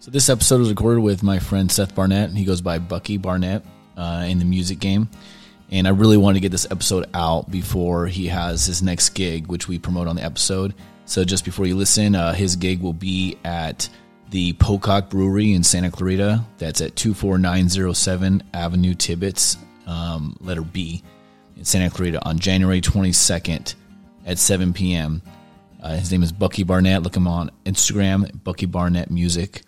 [0.00, 2.30] So this episode was recorded with my friend Seth Barnett.
[2.30, 3.64] He goes by Bucky Barnett
[3.96, 5.08] uh, in the music game.
[5.72, 9.48] And I really wanted to get this episode out before he has his next gig,
[9.48, 10.74] which we promote on the episode.
[11.04, 13.88] So just before you listen, uh, his gig will be at
[14.30, 16.44] the Pocock Brewery in Santa Clarita.
[16.58, 21.02] That's at 24907 Avenue Tibbitts, um, letter B,
[21.56, 23.74] in Santa Clarita on January 22nd
[24.26, 25.22] at 7 p.m.
[25.82, 27.02] Uh, his name is Bucky Barnett.
[27.02, 29.62] Look him on Instagram, Bucky Barnett Music.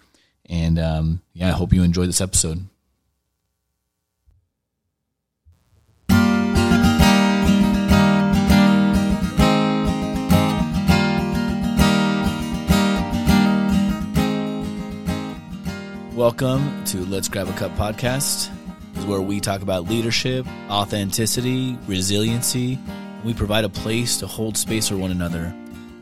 [0.50, 2.66] And um, yeah, I hope you enjoy this episode.
[16.16, 18.50] Welcome to Let's Grab a Cup podcast.
[18.92, 22.76] This is where we talk about leadership, authenticity, resiliency.
[23.24, 25.54] We provide a place to hold space for one another.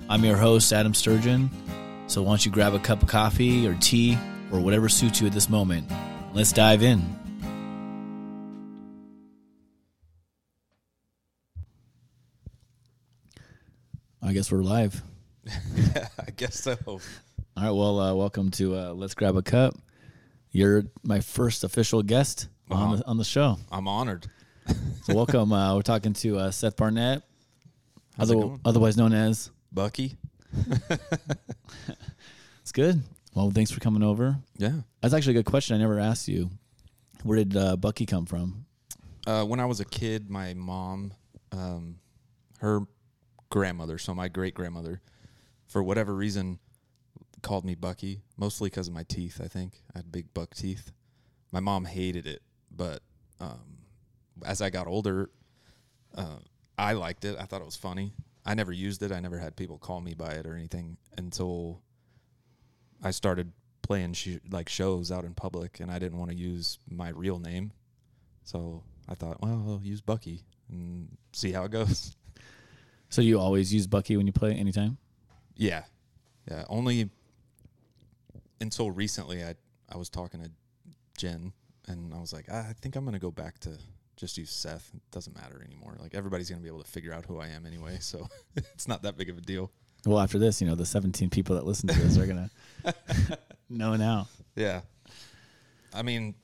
[0.09, 1.51] I'm your host, Adam Sturgeon.
[2.07, 4.19] So why don't you grab a cup of coffee or tea
[4.53, 5.91] or whatever suits you at this moment.
[6.35, 7.03] Let's dive in.
[14.23, 15.03] I guess we're live.
[16.19, 16.77] I guess so.
[16.87, 17.01] All
[17.57, 17.71] right.
[17.71, 19.75] Well, uh, welcome to uh, Let's Grab a Cup.
[20.51, 23.59] You're my first official guest on the, on the show.
[23.71, 24.27] I'm honored.
[25.05, 25.51] So welcome.
[25.55, 27.23] uh, we're talking to uh, Seth Barnett,
[28.19, 29.51] other- otherwise known as.
[29.73, 30.19] Bucky.
[32.61, 33.03] It's good.
[33.35, 34.39] Well, thanks for coming over.
[34.57, 34.81] Yeah.
[35.01, 35.77] That's actually a good question.
[35.77, 36.51] I never asked you.
[37.23, 38.67] Where did uh, Bucky come from?
[39.27, 41.13] Uh, when I was a kid, my mom,
[41.53, 41.97] um,
[42.61, 42.81] her
[43.51, 45.01] grandmother, so my great grandmother,
[45.67, 46.59] for whatever reason,
[47.43, 49.83] called me Bucky, mostly because of my teeth, I think.
[49.95, 50.93] I had big buck teeth.
[51.53, 53.03] My mom hated it, but
[53.41, 53.79] um,
[54.45, 55.31] as I got older,
[56.15, 56.39] uh,
[56.77, 57.37] I liked it.
[57.39, 58.15] I thought it was funny.
[58.45, 59.13] I never used it.
[59.13, 61.83] I never had people call me by it or anything until
[63.03, 66.79] I started playing sh- like shows out in public, and I didn't want to use
[66.89, 67.73] my real name.
[68.45, 72.15] So I thought, well, I'll use Bucky and see how it goes.
[73.11, 74.99] So you always use Bucky when you play anytime?
[75.57, 75.85] yeah,
[76.51, 76.65] yeah.
[76.69, 77.09] Only
[78.61, 79.55] until recently, I
[79.91, 80.51] I was talking to
[81.17, 81.55] Jen,
[81.87, 83.79] and I was like, "Ah, I think I'm gonna go back to
[84.17, 84.91] just use Seth.
[84.95, 85.97] It doesn't matter anymore.
[85.99, 89.03] Like everybody's gonna be able to figure out who I am anyway, so it's not
[89.05, 89.71] that big of a deal.
[90.09, 92.49] Well, after this, you know, the 17 people that listen to this are going
[92.85, 93.39] to
[93.69, 94.27] know now.
[94.57, 94.81] Yeah.
[95.93, 96.35] I mean,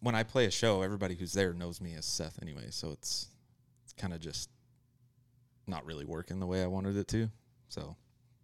[0.00, 3.28] when I play a show, everybody who's there knows me as Seth anyway, so it's
[3.84, 4.50] it's kind of just
[5.68, 7.30] not really working the way I wanted it to.
[7.68, 7.94] So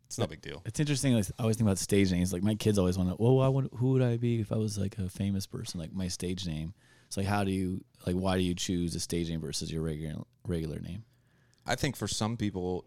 [0.06, 0.62] it's no big deal.
[0.64, 1.16] It's interesting.
[1.16, 2.32] I always think about stage names.
[2.32, 4.56] Like my kids always want to, well, I would, who would I be if I
[4.56, 5.80] was like a famous person?
[5.80, 6.74] Like my stage name.
[7.08, 9.82] It's like, how do you, like, why do you choose a stage name versus your
[9.82, 11.02] regular regular name?
[11.66, 12.84] I think for some people,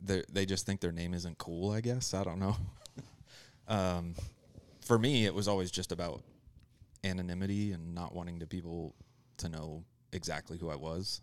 [0.00, 1.70] they just think their name isn't cool.
[1.70, 2.56] I guess I don't know.
[3.68, 4.14] um,
[4.84, 6.22] for me, it was always just about
[7.04, 8.94] anonymity and not wanting to people
[9.38, 11.20] to know exactly who I was.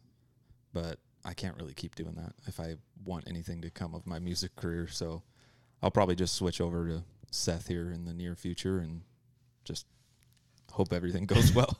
[0.73, 2.75] But I can't really keep doing that if I
[3.05, 4.87] want anything to come of my music career.
[4.87, 5.23] So
[5.81, 9.01] I'll probably just switch over to Seth here in the near future and
[9.63, 9.85] just
[10.71, 11.77] hope everything goes well.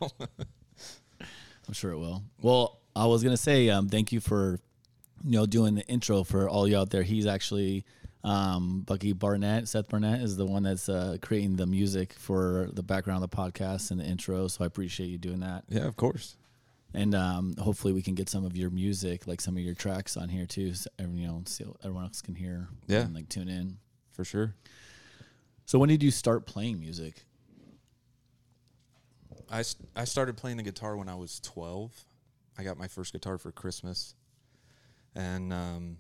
[1.20, 2.24] I'm sure it will.
[2.42, 4.60] Well, I was gonna say, um, thank you for,
[5.24, 7.04] you know, doing the intro for all you out there.
[7.04, 7.86] He's actually
[8.24, 9.68] um, Bucky Barnett.
[9.68, 13.36] Seth Barnett is the one that's uh, creating the music for the background of the
[13.36, 14.48] podcast and the intro.
[14.48, 15.64] So I appreciate you doing that.
[15.70, 16.36] yeah, of course.
[16.94, 20.16] And um, hopefully we can get some of your music, like some of your tracks,
[20.16, 20.74] on here too.
[20.76, 22.68] So everyone, you know, so everyone else can hear.
[22.88, 23.02] Yeah.
[23.02, 23.78] and like tune in.
[24.12, 24.54] For sure.
[25.66, 27.24] So when did you start playing music?
[29.52, 29.64] I,
[29.96, 32.06] I started playing the guitar when I was 12.
[32.58, 34.14] I got my first guitar for Christmas.
[35.16, 35.98] And um,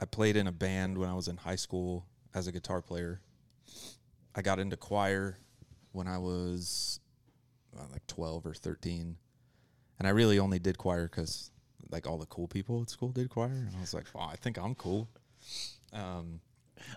[0.00, 3.20] I played in a band when I was in high school as a guitar player.
[4.34, 5.38] I got into choir
[5.92, 7.00] when I was
[7.76, 9.16] uh, like 12 or 13.
[9.98, 11.50] And I really only did choir because
[11.90, 13.46] like all the cool people at school did choir.
[13.46, 15.08] And I was like, wow, I think I'm cool.
[15.94, 16.40] Um,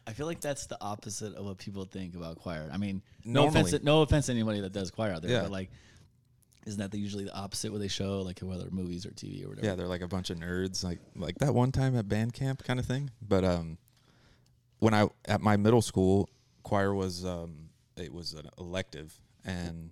[0.06, 2.69] I feel like that's the opposite of what people think about choir.
[2.72, 5.42] I mean, no offense, no offense to anybody that does choir out there, Yeah.
[5.44, 5.72] but like,
[6.65, 9.50] isn't that the, usually the opposite what they show, like whether movies or TV or
[9.50, 9.67] whatever?
[9.67, 12.63] Yeah, they're like a bunch of nerds, like like that one time at band camp
[12.63, 13.11] kind of thing.
[13.21, 13.77] But um,
[14.79, 16.29] when I at my middle school,
[16.63, 19.91] choir was um, it was an elective, and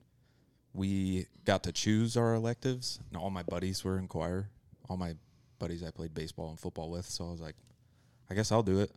[0.74, 3.00] we got to choose our electives.
[3.10, 4.50] And all my buddies were in choir.
[4.90, 5.16] All my
[5.60, 7.06] buddies I played baseball and football with.
[7.06, 7.56] So I was like,
[8.30, 8.92] I guess I'll do it.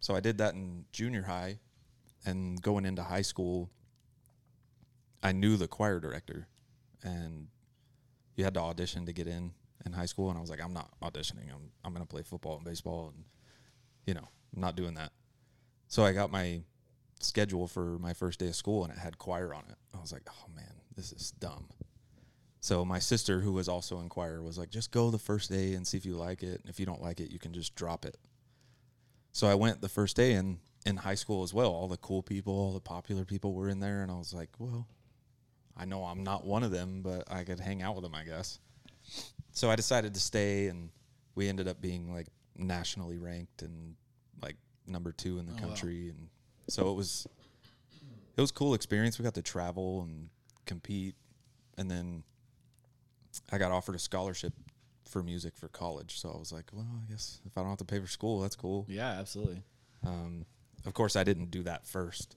[0.00, 1.58] So I did that in junior high,
[2.24, 3.70] and going into high school,
[5.22, 6.48] I knew the choir director,
[7.02, 7.48] and
[8.36, 9.52] you had to audition to get in
[9.84, 11.50] in high school, and I was like, I'm not auditioning.
[11.52, 13.24] I'm I'm gonna play football and baseball, and
[14.06, 15.12] you know, I'm not doing that.
[15.88, 16.62] So I got my
[17.20, 19.76] schedule for my first day of school, and it had choir on it.
[19.94, 21.68] I was like, oh man, this is dumb.
[22.60, 25.74] So my sister, who was also in choir, was like, just go the first day
[25.74, 26.60] and see if you like it.
[26.60, 28.16] And if you don't like it, you can just drop it.
[29.32, 32.22] So I went the first day, and in high school as well, all the cool
[32.22, 34.86] people, all the popular people were in there, and I was like, well,
[35.76, 38.24] I know I'm not one of them, but I could hang out with them, I
[38.24, 38.58] guess.
[39.52, 40.90] So I decided to stay, and
[41.34, 43.94] we ended up being like nationally ranked and
[44.42, 45.60] like number two in the Oh, wow.
[45.68, 46.28] country, and
[46.68, 47.26] so it was
[48.36, 49.18] it was a cool experience.
[49.18, 50.28] We got to travel and
[50.66, 51.14] compete,
[51.78, 52.22] and then
[53.50, 54.52] I got offered a scholarship
[55.06, 56.18] for music for college.
[56.18, 58.40] So I was like, well, I guess if I don't have to pay for school,
[58.40, 58.86] that's cool.
[58.88, 59.62] Yeah, absolutely.
[60.04, 60.46] Um,
[60.86, 62.36] of course, I didn't do that first.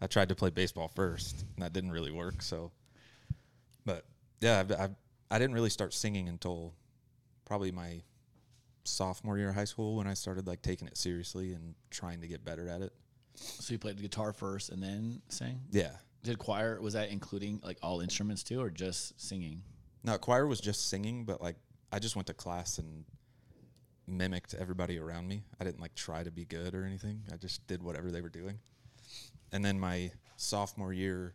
[0.00, 2.42] I tried to play baseball first, and that didn't really work.
[2.42, 2.72] So,
[3.84, 4.04] but
[4.40, 4.94] yeah, I've, I've,
[5.30, 6.74] I didn't really start singing until
[7.44, 8.02] probably my
[8.84, 12.28] sophomore year of high school when I started like taking it seriously and trying to
[12.28, 12.92] get better at it.
[13.34, 15.60] So you played the guitar first and then sang.
[15.70, 15.92] Yeah.
[16.22, 19.62] Did choir was that including like all instruments too, or just singing?
[20.04, 21.56] No, choir was just singing, but like
[21.92, 23.04] I just went to class and
[24.06, 25.42] mimicked everybody around me.
[25.60, 27.22] I didn't like try to be good or anything.
[27.32, 28.58] I just did whatever they were doing.
[29.52, 31.34] And then my sophomore year,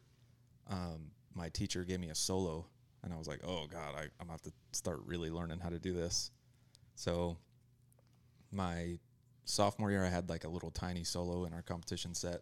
[0.70, 2.68] um, my teacher gave me a solo,
[3.04, 5.70] and I was like, "Oh God, I, I'm gonna have to start really learning how
[5.70, 6.32] to do this."
[6.96, 7.38] So,
[8.52, 9.00] my
[9.46, 12.42] sophomore year, I had like a little tiny solo in our competition set.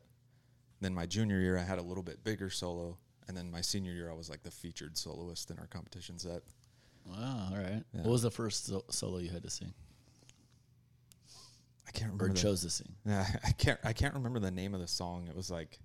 [0.82, 3.92] Then my junior year, I had a little bit bigger solo, and then my senior
[3.94, 6.42] year, I was like the featured soloist in our competition set.
[7.06, 7.84] Wow, all right.
[7.94, 8.02] Yeah.
[8.02, 9.74] What was the first so- solo you had to sing
[11.90, 12.34] I can't or remember.
[12.36, 12.96] the- chose to sing?
[13.06, 13.80] Yeah, I can't.
[13.84, 15.28] I can't remember the name of the song.
[15.28, 15.80] It was like,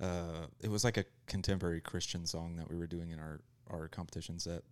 [0.00, 3.88] uh, it was like a contemporary Christian song that we were doing in our our
[3.88, 4.62] competition set,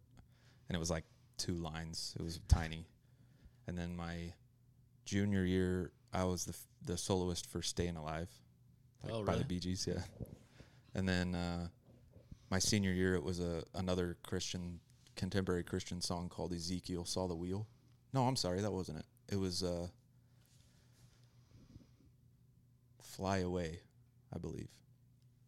[0.69, 1.05] and it was like
[1.39, 2.15] two lines.
[2.19, 2.87] It was tiny,
[3.67, 4.33] and then my
[5.05, 8.29] junior year, I was the f- the soloist for "Staying Alive,"
[9.03, 9.45] like Oh, by the really?
[9.49, 9.87] Bee Gees.
[9.87, 10.03] Yeah,
[10.95, 11.69] and then uh,
[12.51, 14.81] my senior year, it was a another Christian
[15.17, 17.67] contemporary Christian song called "Ezekiel Saw the Wheel."
[18.13, 19.07] No, I'm sorry, that wasn't it.
[19.31, 19.63] It was.
[19.63, 19.89] Uh,
[23.19, 23.81] Fly Away,
[24.33, 24.69] I believe.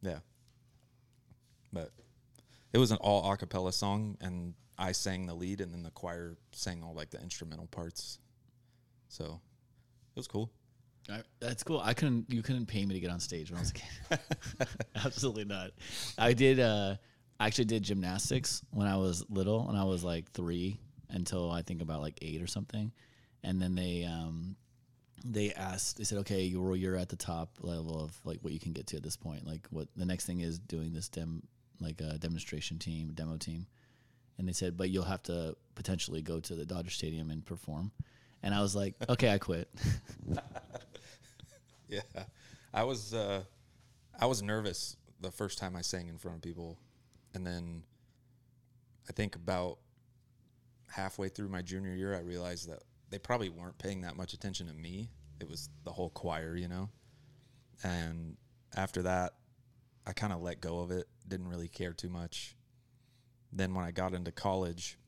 [0.02, 0.19] Yeah.
[1.72, 1.93] But
[2.72, 5.90] it was an all a cappella song and I sang the lead and then the
[5.90, 8.19] choir sang all like the instrumental parts.
[9.08, 10.50] So it was cool.
[11.08, 11.81] I, that's cool.
[11.82, 12.26] I couldn't.
[12.28, 14.19] You couldn't pay me to get on stage when I was a kid.
[15.05, 15.70] Absolutely not.
[16.19, 16.61] I did.
[16.61, 16.96] Uh,
[17.38, 20.78] I actually did gymnastics when I was little, and I was like three
[21.08, 22.93] until I think about like eight or something.
[23.43, 24.56] And then they um,
[25.25, 25.99] they asked.
[25.99, 28.87] They said, "Okay, you're you're at the top level of like what you can get
[28.88, 29.46] to at this point.
[29.46, 31.43] Like what the next thing is doing this dem
[31.81, 33.67] like a demonstration team, demo team."
[34.38, 37.93] And they said, "But you'll have to potentially go to the Dodger Stadium and perform."
[38.43, 39.69] And I was like, "Okay, I quit."
[41.90, 42.02] Yeah.
[42.73, 43.43] I was uh
[44.19, 46.78] I was nervous the first time I sang in front of people
[47.34, 47.82] and then
[49.08, 49.78] I think about
[50.88, 54.66] halfway through my junior year I realized that they probably weren't paying that much attention
[54.68, 55.10] to me.
[55.40, 56.88] It was the whole choir, you know.
[57.82, 58.36] And
[58.76, 59.34] after that
[60.06, 62.56] I kind of let go of it, didn't really care too much.
[63.52, 64.98] Then when I got into college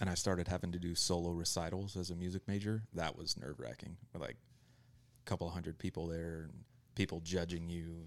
[0.00, 3.96] and I started having to do solo recitals as a music major, that was nerve-wracking.
[4.14, 6.64] Like a couple hundred people there and
[6.94, 8.06] people judging you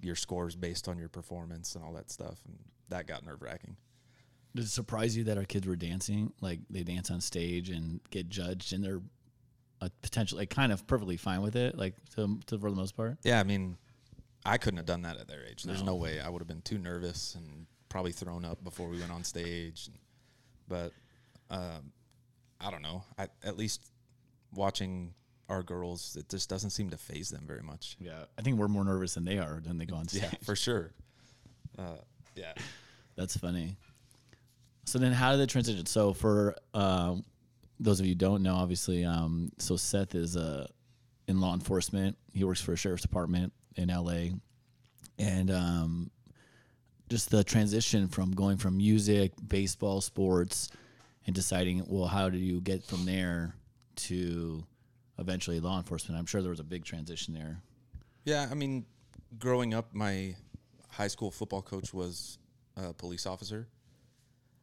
[0.00, 3.76] your scores based on your performance and all that stuff and that got nerve-wracking
[4.54, 6.32] Did it surprise you that our kids were dancing?
[6.40, 9.00] Like they dance on stage and get judged, and they're
[9.80, 12.94] uh, potentially like, kind of perfectly fine with it, like to, to for the most
[12.96, 13.16] part.
[13.22, 13.78] yeah i mean
[14.44, 15.92] i couldn't have done that at their age there's No.
[15.92, 19.10] no, way i would have been too nervous and probably thrown up before we went
[19.10, 19.88] on stage
[20.68, 20.92] but
[21.50, 21.92] um,
[22.60, 23.90] i don't know I, at least
[24.54, 25.14] watching
[25.48, 28.68] our girls it just doesn't seem to faze them very much Yeah, I think we're
[28.68, 30.22] more nervous than they are when they go on stage.
[30.24, 30.92] yeah for sure
[31.78, 31.96] uh,
[32.36, 32.52] yeah
[33.16, 33.76] That's funny.
[34.90, 35.86] So then, how did the transition?
[35.86, 37.24] So for um,
[37.78, 40.66] those of you who don't know, obviously, um, so Seth is uh,
[41.28, 42.18] in law enforcement.
[42.32, 44.34] He works for a sheriff's department in LA,
[45.16, 46.10] and um,
[47.08, 50.70] just the transition from going from music, baseball, sports,
[51.24, 53.54] and deciding, well, how do you get from there
[53.94, 54.66] to
[55.20, 56.18] eventually law enforcement?
[56.18, 57.62] I'm sure there was a big transition there.
[58.24, 58.86] Yeah, I mean,
[59.38, 60.34] growing up, my
[60.88, 62.38] high school football coach was
[62.76, 63.68] a police officer,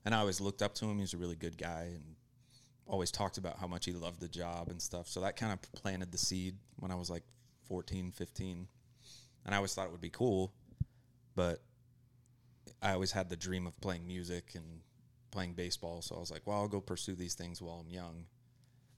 [0.07, 0.95] and I always looked up to him.
[0.95, 2.15] He was a really good guy, and
[2.87, 5.09] always talked about how much he loved the job and stuff.
[5.09, 7.23] So that kind of planted the seed when I was like
[7.67, 8.69] 14, 15.
[9.43, 10.53] and I always thought it would be cool,
[11.35, 11.61] but
[12.81, 14.79] I always had the dream of playing music and
[15.31, 16.01] playing baseball.
[16.01, 18.27] So I was like, well, I'll go pursue these things while I'm young,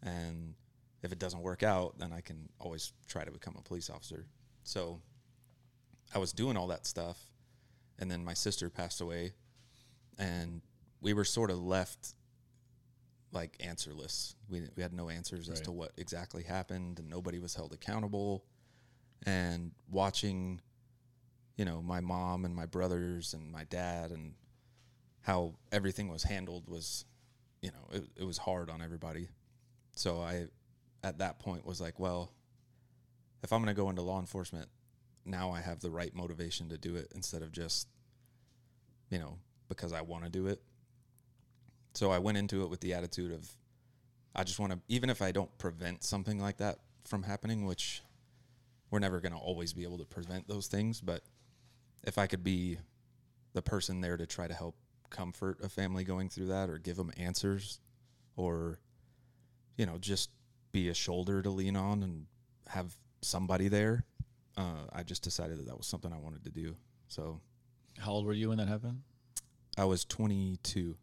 [0.03, 0.53] and
[1.01, 4.27] if it doesn't work out, then I can always try to become a police officer.
[4.61, 5.01] So
[6.13, 7.17] I was doing all that stuff,
[7.97, 9.33] and then my sister passed away,
[10.19, 10.61] and
[11.01, 12.13] we were sort of left
[13.31, 14.35] like answerless.
[14.49, 18.43] We we had no answers as to what exactly happened, and nobody was held accountable.
[19.25, 20.61] And watching,
[21.57, 24.33] you know, my mom and my brothers and my dad and
[25.21, 27.05] how everything was handled was,
[27.61, 29.27] you know, it, it was hard on everybody.
[29.95, 30.45] So I,
[31.03, 32.31] at that point, was like, well,
[33.43, 34.69] if I'm going to go into law enforcement,
[35.25, 37.89] now I have the right motivation to do it instead of just,
[39.09, 39.37] you know,
[39.67, 40.61] because I want to do it.
[41.99, 43.51] So I went into it with the attitude of,
[44.33, 48.01] I just want to, even if I don't prevent something like that from happening, which
[48.89, 51.23] we're never going to always be able to prevent those things, but
[52.03, 52.77] if I could be
[53.51, 54.77] the person there to try to help
[55.09, 57.81] comfort a family going through that or give them answers
[58.37, 58.79] or,
[59.75, 60.29] you know, just
[60.71, 62.27] be a shoulder to lean on and
[62.69, 64.05] have somebody there,
[64.55, 66.77] uh, I just decided that that was something I wanted to do.
[67.09, 67.41] So
[67.97, 69.01] How old were you when that happened?
[69.77, 70.95] I was 22.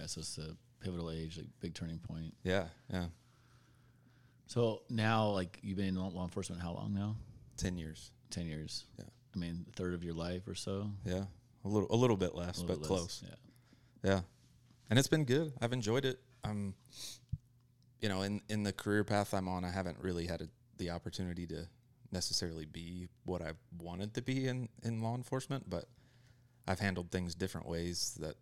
[0.00, 2.34] Yeah, so it's a pivotal age, like big turning point.
[2.42, 3.06] Yeah, yeah.
[4.46, 7.16] So now, like, you've been in law enforcement how long now?
[7.58, 8.10] 10 years.
[8.30, 8.86] 10 years.
[8.98, 9.04] Yeah.
[9.34, 10.90] I mean, a third of your life or so?
[11.04, 11.24] Yeah.
[11.64, 13.24] A little a little bit less, little but less, close.
[13.26, 14.10] Yeah.
[14.10, 14.20] Yeah.
[14.88, 15.52] And it's been good.
[15.60, 16.18] I've enjoyed it.
[16.42, 16.74] I'm
[18.00, 20.90] you know, in in the career path I'm on, I haven't really had a, the
[20.90, 21.68] opportunity to
[22.10, 25.84] necessarily be what I wanted to be in in law enforcement, but
[26.66, 28.36] I've handled things different ways that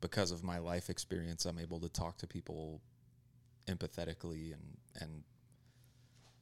[0.00, 2.80] because of my life experience, I'm able to talk to people
[3.68, 5.22] empathetically and and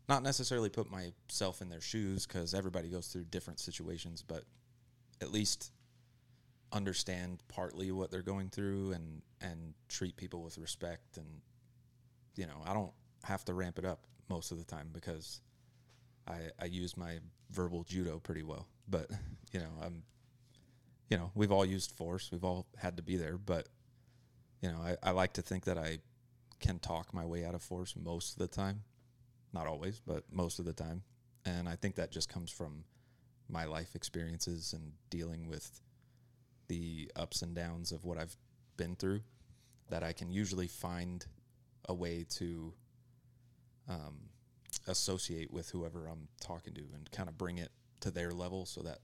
[0.08, 4.44] not necessarily put myself in their shoes because everybody goes through different situations, but
[5.20, 5.72] at least
[6.72, 11.26] understand partly what they're going through and and treat people with respect and
[12.36, 12.92] you know I don't
[13.24, 15.40] have to ramp it up most of the time because
[16.26, 19.10] I I use my verbal judo pretty well but
[19.52, 20.02] you know I'm
[21.08, 22.30] you know we've all used force.
[22.30, 23.38] We've all had to be there.
[23.38, 23.68] But
[24.60, 25.98] you know I, I like to think that I
[26.60, 28.82] can talk my way out of force most of the time.
[29.52, 31.02] Not always but most of the time.
[31.44, 32.84] And I think that just comes from
[33.48, 35.80] my life experiences and dealing with
[36.68, 38.36] the ups and downs of what I've
[38.76, 39.20] been through
[39.88, 41.24] that I can usually find
[41.88, 42.74] a way to
[43.88, 44.16] um,
[44.86, 48.82] associate with whoever I'm talking to and kind of bring it to their level so
[48.82, 48.98] that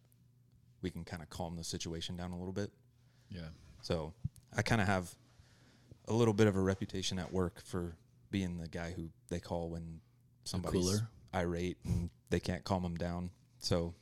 [0.85, 2.71] we can kind of calm the situation down a little bit.
[3.31, 3.49] Yeah.
[3.83, 4.13] So
[4.57, 5.13] I kind of have
[6.07, 7.97] a little bit of a reputation at work for
[8.31, 10.01] being the guy who they call when
[10.45, 10.85] somebody's
[11.35, 13.31] irate and they can't calm them down.
[13.59, 13.95] So,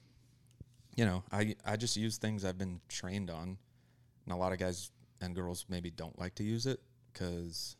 [0.96, 3.56] you know, I I just use things I've been trained on,
[4.24, 6.80] and a lot of guys and girls maybe don't like to use it
[7.12, 7.76] because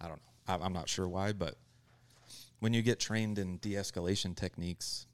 [0.00, 0.32] I don't know.
[0.54, 1.54] I- I'm not sure why, but
[2.58, 5.06] when you get trained in de-escalation techniques,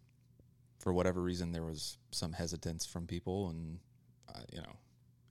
[0.81, 3.79] for whatever reason, there was some hesitance from people, and
[4.29, 4.77] uh, you know,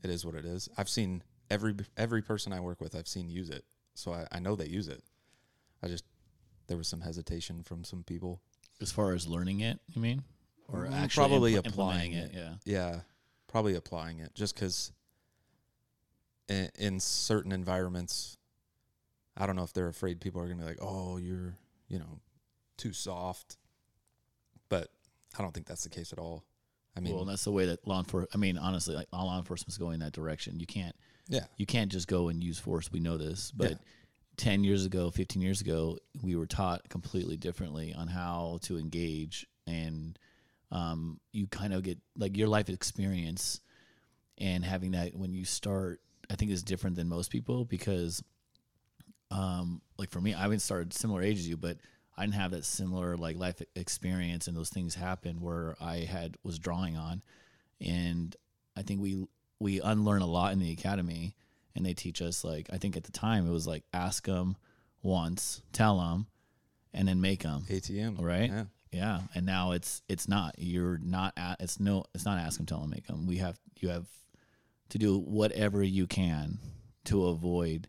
[0.04, 0.70] it is what it is.
[0.78, 3.66] I've seen every every person I work with, I've seen use it,
[3.96, 5.04] so I, I know they use it.
[5.84, 6.06] I just
[6.68, 8.42] there was some hesitation from some people.
[8.82, 10.24] As far as learning it, you mean?
[10.68, 12.60] Or Mm, actually probably impl- applying implementing it.
[12.66, 12.82] Yeah.
[12.92, 13.00] Yeah,
[13.48, 14.92] probably applying it just because
[16.48, 18.38] in, in certain environments,
[19.36, 22.20] I don't know if they're afraid people are gonna be like, "Oh, you're you know
[22.78, 23.58] too soft,"
[24.70, 24.90] but
[25.38, 26.44] I don't think that's the case at all.
[26.98, 28.32] I mean, well, that's the way that law enforcement.
[28.34, 30.60] I mean, honestly, like all law enforcement's going that direction.
[30.60, 30.96] You can't,
[31.28, 32.92] yeah, you can't just go and use force.
[32.92, 33.78] We know this, but Yeah.
[34.38, 39.46] ten years ago, fifteen years ago, we were taught completely differently on how to engage,
[39.68, 40.18] and
[40.72, 43.62] um, you kind of get like your life experience
[44.40, 46.02] and having that when you start.
[46.32, 48.22] I think is different than most people because,
[49.32, 51.78] um, like for me, I haven't started similar age as you, but
[52.20, 56.36] I didn't have that similar like life experience and those things happen where I had
[56.44, 57.24] was drawing on,
[57.80, 58.36] and
[58.76, 59.26] I think we
[59.60, 61.36] we unlearn a lot in the academy,
[61.76, 64.58] and they teach us like I think at the time it was like ask them
[65.02, 66.28] once, tell them,
[66.94, 68.50] and then make them ATM, right?
[68.50, 70.56] Yeah, Yeah, and now it's it's not.
[70.58, 71.34] You're not.
[71.38, 72.04] At, it's no.
[72.14, 73.28] It's not ask them, tell them, make them.
[73.28, 74.08] We have you have
[74.90, 76.58] to do whatever you can
[77.06, 77.88] to avoid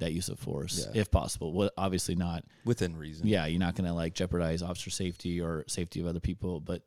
[0.00, 1.00] that use of force, Yeah.
[1.00, 1.52] if possible.
[1.52, 2.44] Well, obviously not.
[2.64, 3.26] within reason.
[3.26, 6.60] Yeah, you're not going to like jeopardize officer safety or safety of other people.
[6.60, 6.82] But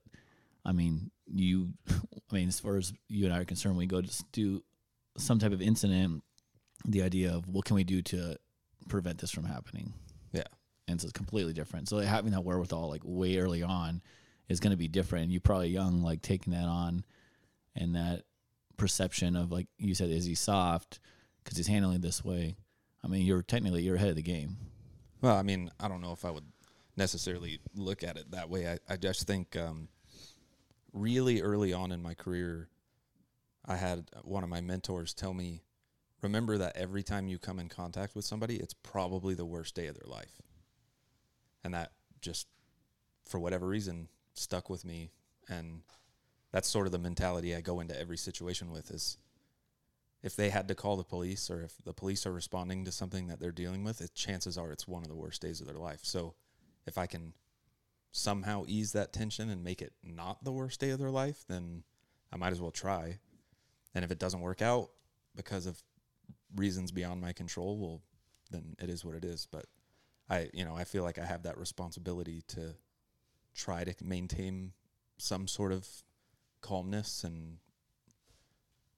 [0.66, 1.74] I mean, you.
[2.32, 4.64] I mean, as far as you and I are concerned, we go to do
[5.18, 6.24] some type of incident.
[6.86, 8.38] The idea of what can we do to
[8.90, 9.94] prevent this from happening?
[10.34, 10.44] yeah,
[10.88, 11.88] and so it's completely different.
[11.90, 14.02] So having that wherewithal like way early on
[14.50, 15.32] is going to be different.
[15.32, 17.06] You're probably young, like taking that on,
[17.76, 18.24] and that
[18.78, 21.00] perception of like you said, is he soft
[21.44, 22.56] because he's handling this way?
[23.04, 24.58] I mean, you're technically you're ahead of the game.
[25.22, 26.46] Well, I mean, I don't know if I would
[26.96, 28.68] necessarily look at it that way.
[28.68, 29.88] I, I just think um,
[30.94, 32.70] really early on in my career,
[33.66, 35.64] I had one of my mentors tell me,
[36.22, 39.88] remember that every time you come in contact with somebody, it's probably the worst day
[39.88, 40.42] of their life.
[41.64, 41.92] And that
[42.22, 42.48] just,
[43.26, 45.12] for whatever reason, stuck with me.
[45.50, 45.82] And
[46.52, 49.18] that's sort of the mentality I go into every situation with is
[50.24, 53.28] if they had to call the police or if the police are responding to something
[53.28, 55.78] that they're dealing with, it, chances are it's one of the worst days of their
[55.78, 56.00] life.
[56.04, 56.34] So
[56.88, 57.34] if I can
[58.12, 61.84] somehow ease that tension and make it not the worst day of their life, then
[62.32, 63.20] I might as well try.
[63.94, 64.92] And if it doesn't work out
[65.36, 65.84] because of
[66.56, 68.02] reasons beyond my control, well,
[68.50, 69.46] then it is what it is.
[69.52, 69.66] But
[70.30, 72.76] I, you know, I feel like I have that responsibility to
[73.54, 74.72] try to maintain
[75.18, 75.88] some sort of
[76.62, 77.58] calmness and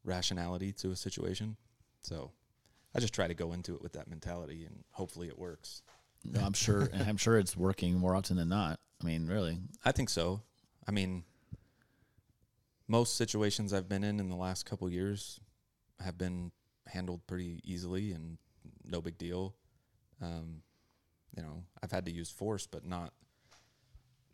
[0.06, 1.58] rationality to a situation.
[2.02, 2.32] So
[2.96, 5.82] I just try to go into it with that mentality and hopefully it works.
[6.24, 8.80] No, I'm sure, and I'm sure it's working more often than not.
[9.02, 9.60] I mean, really.
[9.84, 10.42] I think so.
[10.88, 11.24] I mean,
[12.88, 15.40] most situations I've been in in the last couple years
[16.00, 16.52] have been
[16.88, 18.38] handled pretty easily and
[18.84, 19.56] no big deal.
[20.22, 20.62] Um,
[21.36, 23.14] you know, I've had to use force, but not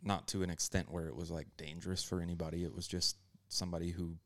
[0.04, 2.64] not to an extent where it was like dangerous for anybody.
[2.64, 3.16] It was just
[3.48, 4.16] somebody who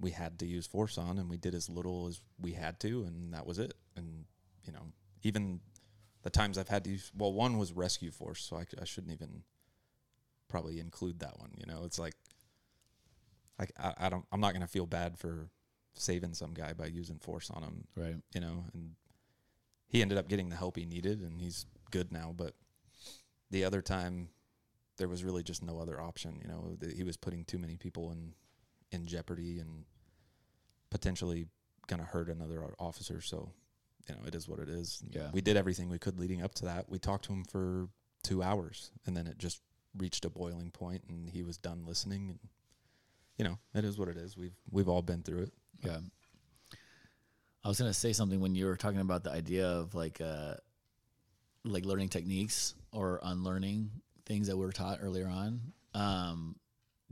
[0.00, 3.04] we had to use force on, and we did as little as we had to,
[3.04, 3.74] and that was it.
[3.96, 4.24] And
[4.64, 5.60] you know, even
[6.22, 9.12] the times I've had to use well, one was rescue force, so I, I shouldn't
[9.12, 9.42] even
[10.48, 11.50] probably include that one.
[11.56, 12.14] You know, it's like
[13.58, 15.48] like I, I don't I'm not gonna feel bad for
[15.94, 17.84] saving some guy by using force on him.
[17.96, 18.16] Right.
[18.34, 18.92] You know, and
[19.86, 22.54] he ended up getting the help he needed and he's good now, but
[23.50, 24.28] the other time
[24.96, 26.76] there was really just no other option, you know.
[26.94, 28.32] He was putting too many people in
[28.92, 29.84] in jeopardy and
[30.90, 31.46] potentially
[31.86, 33.52] going to hurt another officer, so
[34.08, 35.02] you know, it is what it is.
[35.10, 35.30] Yeah.
[35.32, 36.88] We did everything we could leading up to that.
[36.88, 37.88] We talked to him for
[38.24, 39.60] 2 hours and then it just
[39.96, 42.38] reached a boiling point and he was done listening and
[43.38, 44.36] you know, it is what it is.
[44.36, 45.52] We've we've all been through it.
[45.82, 45.98] Yeah.
[47.64, 50.54] I was gonna say something when you were talking about the idea of like uh
[51.64, 53.90] like learning techniques or unlearning
[54.26, 55.60] things that we were taught earlier on.
[55.94, 56.56] Um,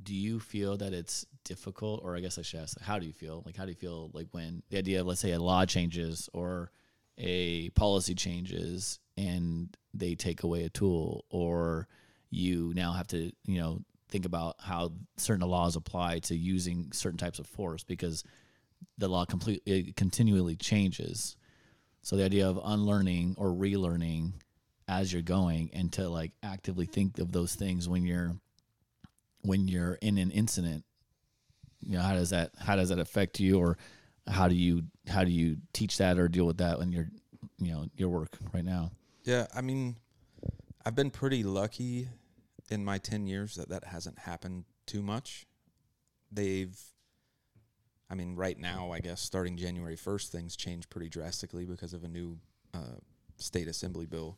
[0.01, 3.13] do you feel that it's difficult or I guess I should ask how do you
[3.13, 3.43] feel?
[3.45, 6.29] Like how do you feel like when the idea of let's say a law changes
[6.33, 6.71] or
[7.19, 11.89] a policy changes and they take away a tool or
[12.31, 17.19] you now have to, you know, think about how certain laws apply to using certain
[17.19, 18.25] types of force because
[18.99, 21.37] the law completely continually changes.
[22.03, 24.33] So the idea of unlearning or relearning
[24.89, 28.35] as you're going and to like actively think of those things when you're
[29.43, 30.85] when you're in an incident,
[31.81, 33.77] you know, how does that how does that affect you or
[34.29, 37.09] how do you how do you teach that or deal with that when you're
[37.63, 38.91] you know, your work right now?
[39.25, 39.97] Yeah, I mean,
[40.85, 42.09] I've been pretty lucky
[42.71, 45.47] in my 10 years that that hasn't happened too much.
[46.31, 46.79] They've
[48.11, 52.05] I mean, right now, I guess starting January 1st, things change pretty drastically because of
[52.05, 52.39] a new
[52.75, 52.99] uh,
[53.39, 54.37] state assembly bill.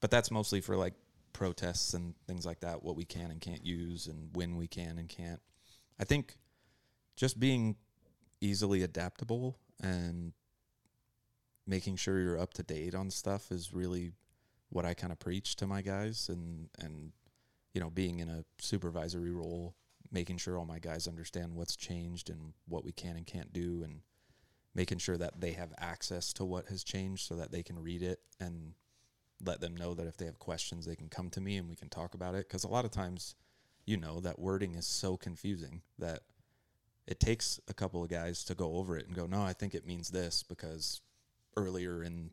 [0.00, 0.94] But that's mostly for like
[1.36, 4.98] protests and things like that, what we can and can't use, and when we can
[4.98, 5.40] and can't.
[6.00, 6.36] I think
[7.14, 7.76] just being
[8.40, 10.32] easily adaptable and
[11.66, 14.12] making sure you're up to date on stuff is really
[14.70, 17.12] what I kind of preach to my guys, and and
[17.74, 19.74] you know, being in a supervisory role
[20.12, 23.82] making sure all my guys understand what's changed and what we can and can't do
[23.84, 24.00] and
[24.74, 28.02] making sure that they have access to what has changed so that they can read
[28.02, 28.74] it and
[29.44, 31.76] let them know that if they have questions they can come to me and we
[31.76, 33.34] can talk about it because a lot of times
[33.84, 36.20] you know that wording is so confusing that
[37.06, 39.74] it takes a couple of guys to go over it and go no i think
[39.74, 41.00] it means this because
[41.56, 42.30] earlier in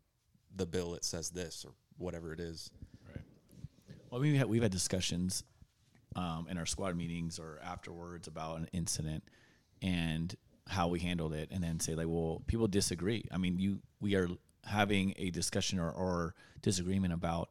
[0.55, 2.71] the bill it says this or whatever it is
[3.07, 3.23] Right.
[4.09, 5.43] Well, we've had, we've had discussions
[6.15, 9.23] um, in our squad meetings or afterwards about an incident
[9.81, 10.35] and
[10.67, 13.25] how we handled it, and then say like, well, people disagree.
[13.31, 14.29] I mean, you we are
[14.65, 17.49] having a discussion or, or disagreement about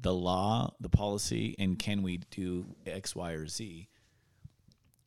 [0.00, 3.88] the law, the policy, and can we do X, Y, or Z.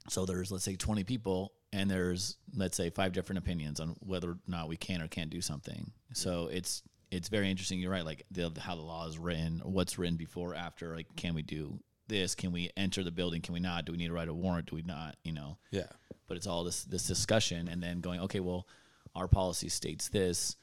[0.09, 4.31] So there's let's say 20 people and there's let's say five different opinions on whether
[4.31, 5.91] or not we can or can't do something.
[6.13, 7.79] So it's it's very interesting.
[7.79, 10.95] You're right, like the, how the law is written, what's written before, after.
[10.95, 12.33] Like, can we do this?
[12.33, 13.41] Can we enter the building?
[13.41, 13.85] Can we not?
[13.85, 14.67] Do we need to write a warrant?
[14.67, 15.15] Do we not?
[15.23, 15.57] You know.
[15.71, 15.87] yeah
[16.27, 18.67] But it's all this this discussion, and then going, okay, well,
[19.15, 20.55] our policy states this.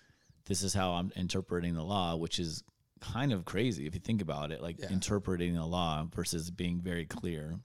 [0.47, 2.63] This is how I'm interpreting the law, which is
[3.01, 4.61] kind of crazy if you think about it.
[4.63, 4.91] Like Yeah.
[4.91, 7.61] interpreting the law versus being very clear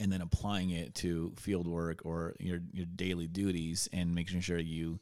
[0.00, 4.58] and then applying it to field work or your your daily duties and making sure
[4.58, 5.00] you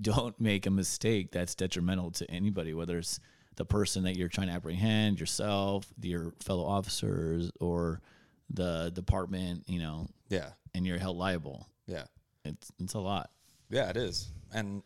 [0.00, 3.20] don't make a mistake that's detrimental to anybody, whether it's
[3.56, 8.00] the person that you're trying to apprehend, yourself, your fellow officers, or
[8.48, 10.52] the department, you know, Yeah.
[10.74, 11.68] and you're held liable.
[11.86, 12.04] Yeah.
[12.44, 13.30] It's it's a lot.
[13.68, 14.30] Yeah, it is.
[14.52, 14.82] And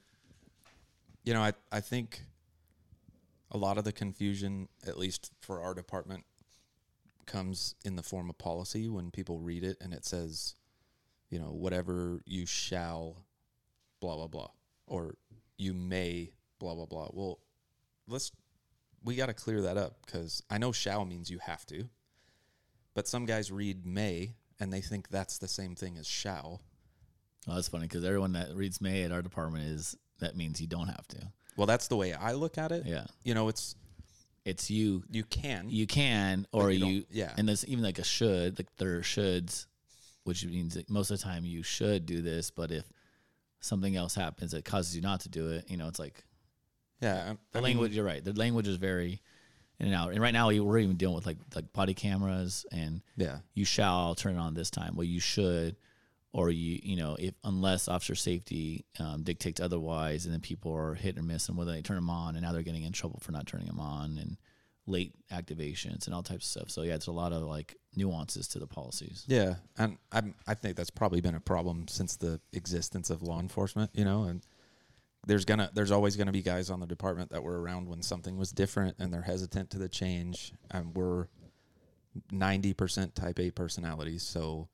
[1.27, 2.23] you know, I I think
[3.51, 6.25] a lot of the confusion, at least for our department,
[7.27, 10.55] comes in the form of policy when people read it and it says,
[11.29, 13.27] you know, whatever you shall
[14.01, 14.49] blah blah blah
[14.87, 15.17] or
[15.59, 17.09] you may blah blah blah.
[17.12, 17.41] Well,
[18.07, 18.31] let's
[19.05, 21.89] we got to clear that up cuz I know shall means you have to.
[22.95, 26.62] But some guys read may and they think that's the same thing as shall.
[27.49, 30.66] Oh, that's funny because everyone that reads May at our department is that means you
[30.66, 31.18] don't have to.
[31.57, 32.85] Well, that's the way I look at it.
[32.87, 33.07] Yeah.
[33.24, 33.74] You know, it's
[34.44, 35.68] It's you you can.
[35.70, 37.33] you can or you you, yeah.
[37.37, 39.66] and there's even like a should like there are shoulds
[40.24, 42.85] which means that most of the time you should do this but if
[43.61, 46.24] something else happens that causes you not to do it you know it's like
[47.00, 47.33] yeah.
[47.33, 49.20] I- the mean, language you're right the language is very
[49.81, 52.64] in and out and right now we- we're even dealing with like like body cameras
[52.72, 53.38] and Yeah.
[53.55, 55.76] you shall turn it on this time well you should
[56.37, 60.94] or you you know if unless officer safety um, dictates otherwise and then people are
[60.94, 63.18] hit or miss and whether they turn them on and now they're getting in trouble
[63.20, 64.37] for not turning them on and
[64.87, 68.46] late activations and all types of stuff so yeah it's a lot of like nuances
[68.46, 72.40] to the policies Yeah, and I'm, I think that's probably been a problem since the
[72.53, 73.90] existence of law enforcement.
[73.94, 74.42] You know, and
[75.27, 78.37] there's gonna there's always gonna be guys on the department that were around when something
[78.37, 80.53] was different, and they're hesitant to the change.
[80.70, 81.29] And we're
[82.31, 84.68] ninety percent Type A personalities, so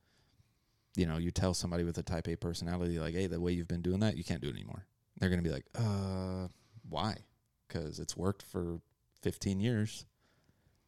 [0.94, 3.68] you know, you tell somebody with a Type A personality like, "Hey, the way you've
[3.68, 4.86] been doing that, you can't do it anymore."
[5.18, 6.48] They're gonna be like, "Uh,
[6.88, 7.24] why?"
[7.68, 8.80] Because it's worked for
[9.22, 10.04] 15 years.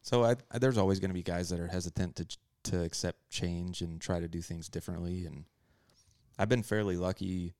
[0.01, 2.27] So I, I, there's always going to be guys that are hesitant to
[2.65, 5.25] to accept change and try to do things differently.
[5.25, 5.45] And
[6.37, 7.53] I've been fairly lucky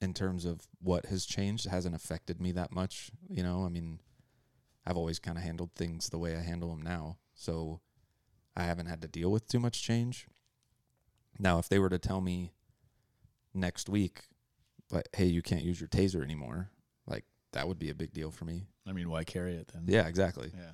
[0.00, 1.66] in terms of what has changed.
[1.66, 3.10] It hasn't affected me that much.
[3.28, 4.00] You know, I mean,
[4.86, 7.18] I've always kind of handled things the way I handle them now.
[7.34, 7.80] So
[8.56, 10.26] I haven't had to deal with too much change.
[11.38, 12.52] Now, if they were to tell me
[13.52, 14.22] next week,
[14.90, 16.70] like, hey, you can't use your taser anymore,
[17.06, 18.66] like that would be a big deal for me.
[18.86, 20.50] i mean why carry it then Yeah, exactly.
[20.54, 20.72] yeah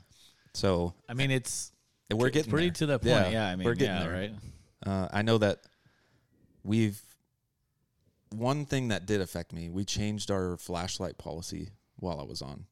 [0.55, 1.73] So i mean it's
[2.13, 2.75] we're getting pretty there.
[2.75, 4.13] to the point yeah, yeah i mean we're getting yeah, there.
[4.13, 4.33] right
[4.85, 5.59] Uh, I know that
[6.65, 7.01] we've
[8.31, 9.69] one thing that did affect me.
[9.71, 12.65] We changed our flashlight policy while I was on,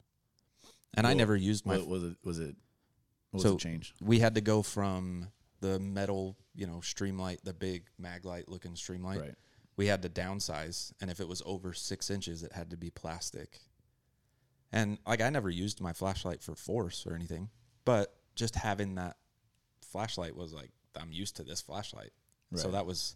[0.95, 1.77] and I never used my.
[1.79, 2.55] what was it was it
[3.31, 5.29] what was so the change we had to go from
[5.61, 9.21] the metal, you know, streamlight, the big maglite looking streamlight.
[9.21, 9.35] Right.
[9.77, 12.91] We had to downsize, and if it was over six inches, it had to be
[12.91, 13.61] plastic.
[14.73, 17.49] And like I never used my flashlight for force or anything,
[17.85, 19.17] but just having that
[19.81, 22.11] flashlight was like I'm used to this flashlight.
[22.55, 23.15] So that was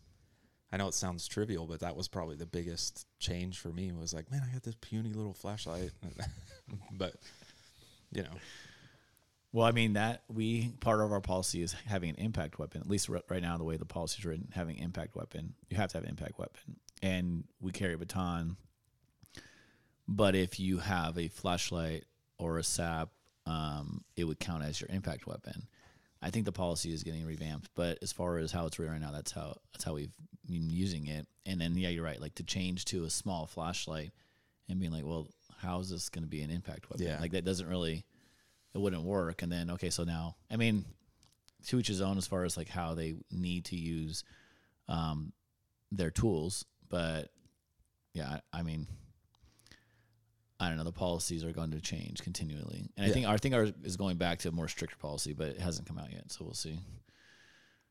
[0.73, 4.15] I know it sounds trivial, but that was probably the biggest change for me was
[4.15, 5.91] like, man, I got this puny little flashlight.
[6.93, 7.15] but
[8.11, 8.31] you know,
[9.53, 12.81] Well, I mean that we part of our policy is having an impact weapon.
[12.81, 15.91] At least right now, the way the policy is written, having impact weapon, you have
[15.91, 18.57] to have an impact weapon, and we carry a baton.
[20.09, 22.05] But if you have a flashlight
[22.38, 23.11] or a sap,
[23.47, 25.69] um, it would count as your impact weapon.
[26.23, 29.03] I think the policy is getting revamped, but as far as how it's written right
[29.03, 30.15] now, that's how that's how we've
[30.47, 31.27] been using it.
[31.45, 32.21] And then yeah, you're right.
[32.21, 34.12] Like to change to a small flashlight
[34.69, 37.07] and being like, well, how is this going to be an impact weapon?
[37.07, 37.19] Yeah.
[37.21, 38.05] Like that doesn't really
[38.75, 39.43] it wouldn't work.
[39.43, 40.85] And then okay, so now I mean,
[41.67, 44.25] to each his own as far as like how they need to use
[44.89, 45.33] um,
[45.91, 47.31] their tools, but
[48.15, 48.87] yeah, I, I mean,
[50.61, 50.85] I don't know.
[50.85, 53.15] The policies are going to change continually, and I Yeah.
[53.15, 55.89] think I think ours is going back to a more stricter policy, but it hasn't
[55.89, 56.79] come out yet, so we'll see.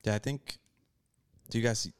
[0.04, 0.58] Yeah, I think.
[1.50, 1.92] Do you guys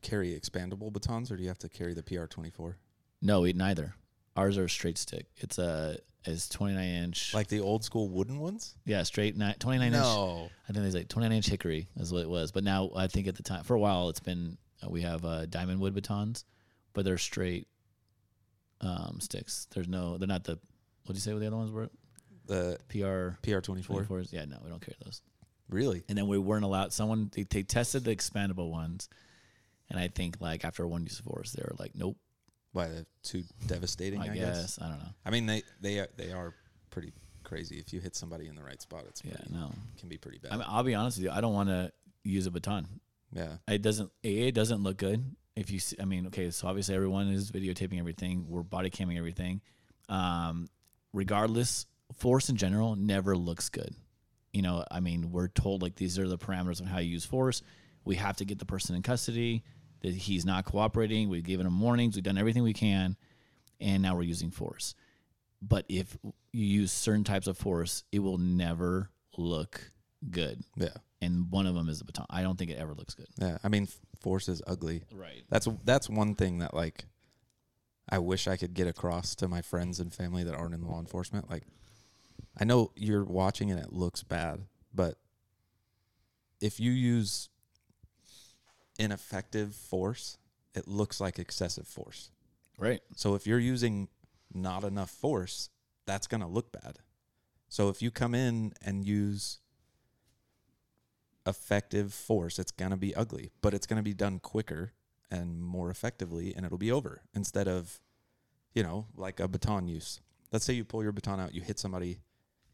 [0.00, 2.78] carry expandable batons, or do you have to carry the PR twenty four?
[3.20, 3.94] No, we neither.
[4.36, 5.26] Ours are straight stick.
[5.36, 8.74] It's a is twenty nine inch, Like the old school wooden ones?
[8.84, 10.42] yeah, straight ni- twenty nine No.
[10.44, 10.52] inch.
[10.68, 13.06] I think there's like twenty nine inch hickory is what it was, but now I
[13.08, 15.94] think at the time for a while it's been uh, we have uh, diamond wood
[15.94, 16.44] batons,
[16.92, 17.68] but they're straight
[18.80, 19.66] um, sticks.
[19.74, 20.58] There's no, they're not the.
[21.04, 21.32] What do you say?
[21.32, 21.88] What the other ones were?
[22.46, 24.02] The PR PR twenty four.
[24.04, 24.32] 24s.
[24.32, 25.22] Yeah, no, we don't carry those.
[25.70, 26.04] Really?
[26.08, 26.92] And then we weren't allowed.
[26.92, 29.08] Someone they, they tested the expandable ones,
[29.88, 32.16] and I think like after one use of force, they were like, nope.
[32.74, 34.20] Why they're too devastating?
[34.20, 34.60] I, I, guess.
[34.60, 34.78] guess.
[34.82, 35.08] I don't know.
[35.24, 36.52] I mean, they they are, they are
[36.90, 37.76] pretty crazy.
[37.78, 39.70] If you hit somebody in the right spot, it's Yeah, pretty, no.
[39.98, 40.52] can be pretty bad.
[40.52, 41.30] I mean, I'll be honest with you.
[41.30, 41.90] I don't want to
[42.24, 42.86] use a baton.
[43.32, 44.10] yeah, It doesn't.
[44.22, 45.24] It doesn't look good.
[45.56, 48.46] If you, see, I mean, okay, so obviously everyone is videotaping everything.
[48.48, 49.60] We're body camming everything.
[50.08, 50.66] Um,
[51.12, 53.94] regardless, force in general never looks good.
[54.52, 57.24] You know, I mean, we're told like these are the parameters of how you use
[57.24, 57.62] force.
[58.04, 59.62] We have to get the person in custody.
[60.04, 61.28] That he's not cooperating.
[61.28, 62.14] We've given him warnings.
[62.14, 63.16] We've done everything we can,
[63.80, 64.94] and now we're using force.
[65.60, 66.16] But if
[66.52, 69.90] you use certain types of force, it will never look
[70.30, 70.94] good, Yeah.
[71.20, 72.26] and one of them is the baton.
[72.30, 73.26] I don't think it ever looks good.
[73.40, 73.58] Yeah.
[73.64, 73.88] I mean,
[74.20, 75.02] force is ugly.
[75.12, 75.42] Right.
[75.48, 77.06] That's that's one thing that like
[78.08, 81.00] I wish I could get across to my friends and family that aren't in law
[81.00, 81.50] enforcement.
[81.50, 81.64] Like
[82.58, 85.16] I know you're watching and it looks bad, but
[86.60, 87.48] if you use
[88.98, 90.38] ineffective force,
[90.74, 92.30] it looks like excessive force.
[92.78, 93.00] Right.
[93.14, 94.08] So if you're using
[94.52, 95.70] not enough force,
[96.06, 96.98] that's going to look bad.
[97.68, 99.58] So if you come in and use
[101.46, 104.92] effective force, it's going to be ugly, but it's going to be done quicker
[105.30, 108.00] and more effectively and it'll be over instead of
[108.74, 110.20] you know, like a baton use.
[110.52, 112.18] Let's say you pull your baton out, you hit somebody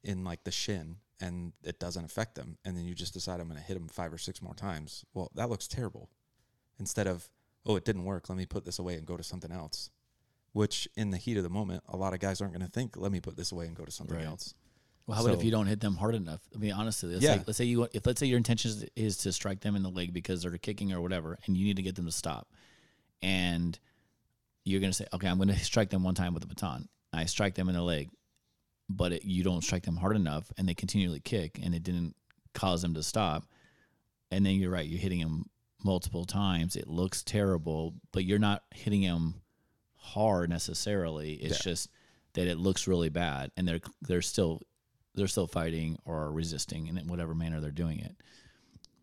[0.03, 3.49] in like the shin and it doesn't affect them and then you just decide I'm
[3.49, 5.05] going to hit them 5 or 6 more times.
[5.15, 6.09] Well, that looks terrible.
[6.79, 7.29] Instead of,
[7.67, 9.91] oh, it didn't work, let me put this away and go to something else
[10.53, 12.97] which in the heat of the moment, a lot of guys aren't going to think,
[12.97, 14.27] let me put this away and go to something Right.
[14.27, 14.55] else.
[15.07, 16.41] Well, how about if you don't hit them hard enough?
[16.55, 17.39] I mean, honestly, let's, Yeah.
[17.39, 19.83] say, let's say you if let's say your intention is, is to strike them in
[19.83, 22.49] the leg because they're kicking or whatever, and you need to get them to stop,
[23.23, 23.79] and
[24.65, 26.89] you're going to say, okay, I'm going to strike them one time with a baton.
[27.13, 28.09] I strike them in the leg,
[28.97, 32.17] but it, you don't strike them hard enough, and they continually kick, and it didn't
[32.55, 33.45] cause them to stop.
[34.33, 35.47] And then you're right, you're hitting them
[35.85, 36.75] multiple times.
[36.77, 39.37] It looks terrible, but you're not hitting them
[39.97, 41.35] hard necessarily.
[41.35, 41.73] It's Yeah.
[41.73, 41.89] just
[42.33, 44.63] that it looks really bad, and they're they're still
[45.15, 48.17] they're still fighting or resisting in whatever manner they're doing it.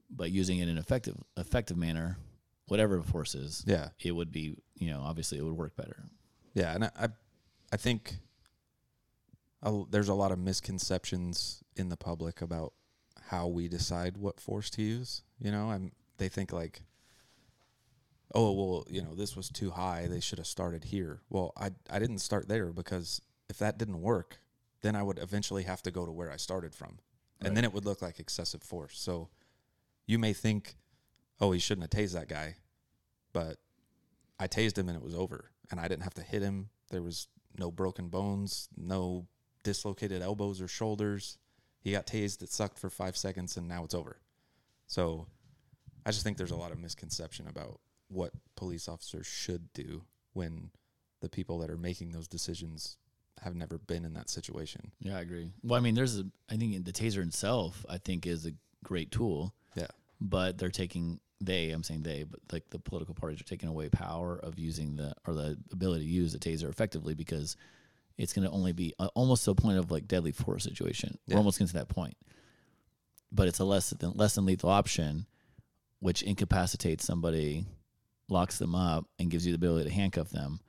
[0.09, 2.17] But using it in an effective effective manner,
[2.67, 3.89] whatever the force is, Yeah.
[3.99, 6.05] it would be you know obviously it would work better.
[6.53, 7.07] Yeah, and I, I,
[7.73, 8.17] I think
[9.63, 12.73] a, there's a lot of misconceptions in the public about
[13.29, 15.23] how we decide what force to use.
[15.39, 16.81] You know, I'm they think like,
[18.33, 20.07] oh well, you know, this was too high.
[20.07, 21.21] They should have started here.
[21.29, 24.39] Well, I I didn't start there because if that didn't work,
[24.81, 26.99] then I would eventually have to go to where I started from,
[27.41, 28.99] and then it would look like excessive force.
[28.99, 29.29] So,
[30.05, 30.77] you may think,
[31.39, 32.55] oh, he shouldn't have tased that guy,
[33.33, 33.57] but
[34.39, 36.69] I tased him and it was over, and I didn't have to hit him.
[36.89, 39.27] There was no broken bones, no
[39.67, 41.37] dislocated elbows or shoulders.
[41.81, 44.15] He got tased, it sucked for five seconds, and now it's over.
[44.87, 45.27] So
[46.05, 50.69] I just think there's a lot of misconception about what police officers should do when
[51.19, 52.97] the people that are making those decisions
[53.43, 54.91] have never been in that situation.
[55.01, 55.51] Yeah, I agree.
[55.63, 58.53] Well, I mean, there's a I think the taser itself I think is a
[58.85, 59.87] great tool, Yeah.
[60.21, 63.89] but they're taking they I'm saying they, but like the political parties are taking away
[63.89, 67.57] power of using the or the ability to use the taser effectively because
[68.17, 71.17] it's going to only be uh, almost to a point of like deadly force situation.
[71.27, 72.15] We're almost getting to that point,
[73.31, 75.25] but it's a less than less than lethal option,
[75.99, 77.65] which incapacitates somebody,
[78.29, 80.59] locks them up, and gives you the ability to handcuff them,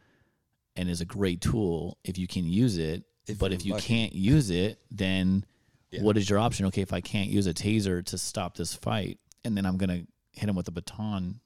[0.77, 3.05] and is a great tool if you can use it.
[3.27, 3.87] If but if you lucky.
[3.87, 5.45] can't use it, then
[5.91, 6.03] Yeah.
[6.03, 6.67] what is your option?
[6.67, 10.07] Okay, if I can't use a taser to stop this fight, and then I'm gonna
[10.33, 11.41] hit him with a baton,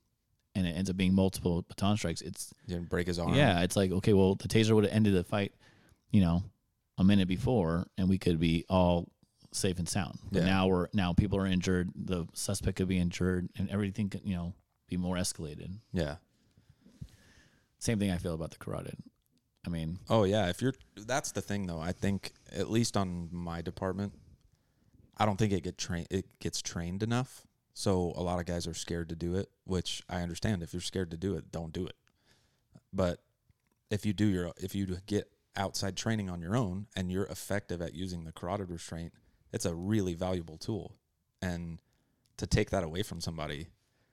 [0.54, 2.20] and it ends up being multiple baton strikes.
[2.22, 3.34] It's didn't break his arm.
[3.34, 5.52] yeah, it's like okay, well, the taser would have ended the fight,
[6.12, 6.44] you know,
[6.98, 9.08] a minute before, and we could be all
[9.50, 10.18] safe and sound.
[10.30, 10.46] But Yeah.
[10.48, 11.90] now we're now people are injured.
[11.96, 14.54] The suspect could be injured, and everything could you know
[14.88, 15.78] be more escalated.
[15.92, 16.16] Yeah.
[17.78, 18.96] Same thing I feel about the carotid.
[19.66, 21.80] I mean, Oh yeah, if you're that's the thing though.
[21.80, 24.12] I think at least on my department,
[25.16, 27.46] I don't think it get trained it gets trained enough.
[27.74, 30.62] So a lot of guys are scared to do it, which I understand.
[30.62, 31.96] If you're scared to do it, don't do it.
[32.92, 33.20] But
[33.90, 37.80] if you do your if you get outside training on your own and you're effective
[37.82, 39.12] at using the carotid restraint,
[39.52, 40.96] it's a really valuable tool.
[41.40, 41.80] And
[42.38, 43.68] to take that away from somebody,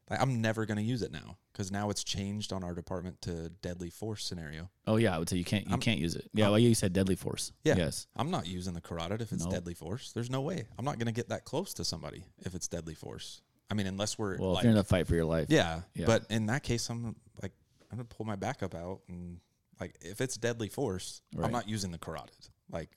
[0.09, 3.21] like I'm never going to use it now because now it's changed on our department
[3.23, 4.69] to deadly force scenario.
[4.87, 6.29] oh yeah, I would say you can't you I'm- can't use it.
[6.33, 7.51] Yeah, well, you said deadly force.
[7.63, 7.75] Yeah.
[7.77, 8.07] Yes.
[8.15, 9.53] I'm not using the carotid if it's Nope.
[9.53, 10.11] deadly force.
[10.11, 10.65] There's no way.
[10.77, 13.41] I'm not going to get that close to somebody if it's deadly force.
[13.71, 15.81] I mean, unless we're Well, like, if you're in a fight for your life, yeah,
[15.93, 16.07] Yeah.
[16.07, 17.51] But in that case, I'm like,
[17.91, 19.39] I'm going to pull my backup out and
[19.79, 21.45] like, if it's deadly force, Right.
[21.45, 22.49] I'm not using the carotid.
[22.71, 22.89] Like,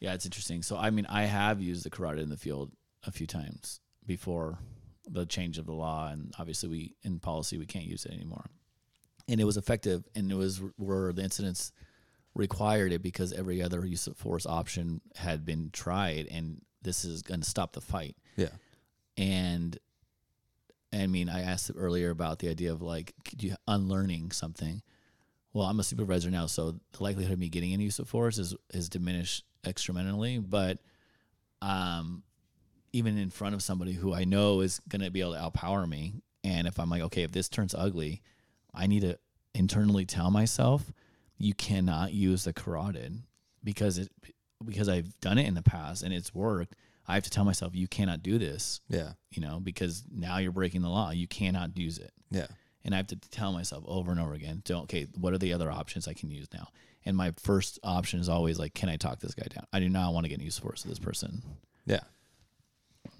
[0.00, 0.62] Yeah, it's interesting.
[0.62, 2.72] So, I mean, I have used the carotid in the field
[3.04, 4.58] a few times before
[5.08, 8.46] the change of the law, and obviously, we in policy we can't use it anymore.
[9.28, 11.72] And it was effective, and it was where the incidents
[12.34, 17.22] required it because every other use of force option had been tried, and this is
[17.22, 18.16] going to stop the fight.
[18.36, 18.48] yeah,
[19.16, 19.78] And
[20.92, 24.82] I mean, I asked earlier about the idea of like, could you unlearning something?
[25.52, 28.38] Well, I'm a supervisor now, so the likelihood of me getting any use of force
[28.38, 30.38] is is diminished extraordinarily.
[30.38, 30.78] But
[31.62, 32.22] um,
[32.92, 35.88] even in front of somebody who I know is going to be able to outpower
[35.88, 38.22] me, and if I'm like, okay, if this turns ugly,
[38.74, 39.18] I need to
[39.54, 40.92] internally tell myself
[41.36, 43.22] you cannot use the carotid
[43.64, 44.10] because it
[44.64, 46.74] because I've done it in the past and it's worked.
[47.08, 49.12] I have to tell myself, you cannot do this, Yeah.
[49.32, 51.10] you know, because now you're breaking the law.
[51.10, 52.12] You cannot use it.
[52.30, 52.46] Yeah.
[52.84, 55.52] And I have to tell myself over and over again, don't, okay, what are the
[55.52, 56.68] other options I can use now?
[57.04, 59.66] And my first option is always like, can I talk this guy down?
[59.72, 61.42] I do not want to get use force with this person.
[61.86, 62.00] Yeah.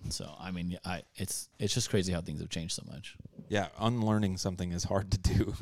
[0.09, 3.17] So, I mean, I, it's, it's just crazy how things have changed so much.
[3.49, 3.69] Yeah.
[3.79, 5.55] Unlearning something is hard to do.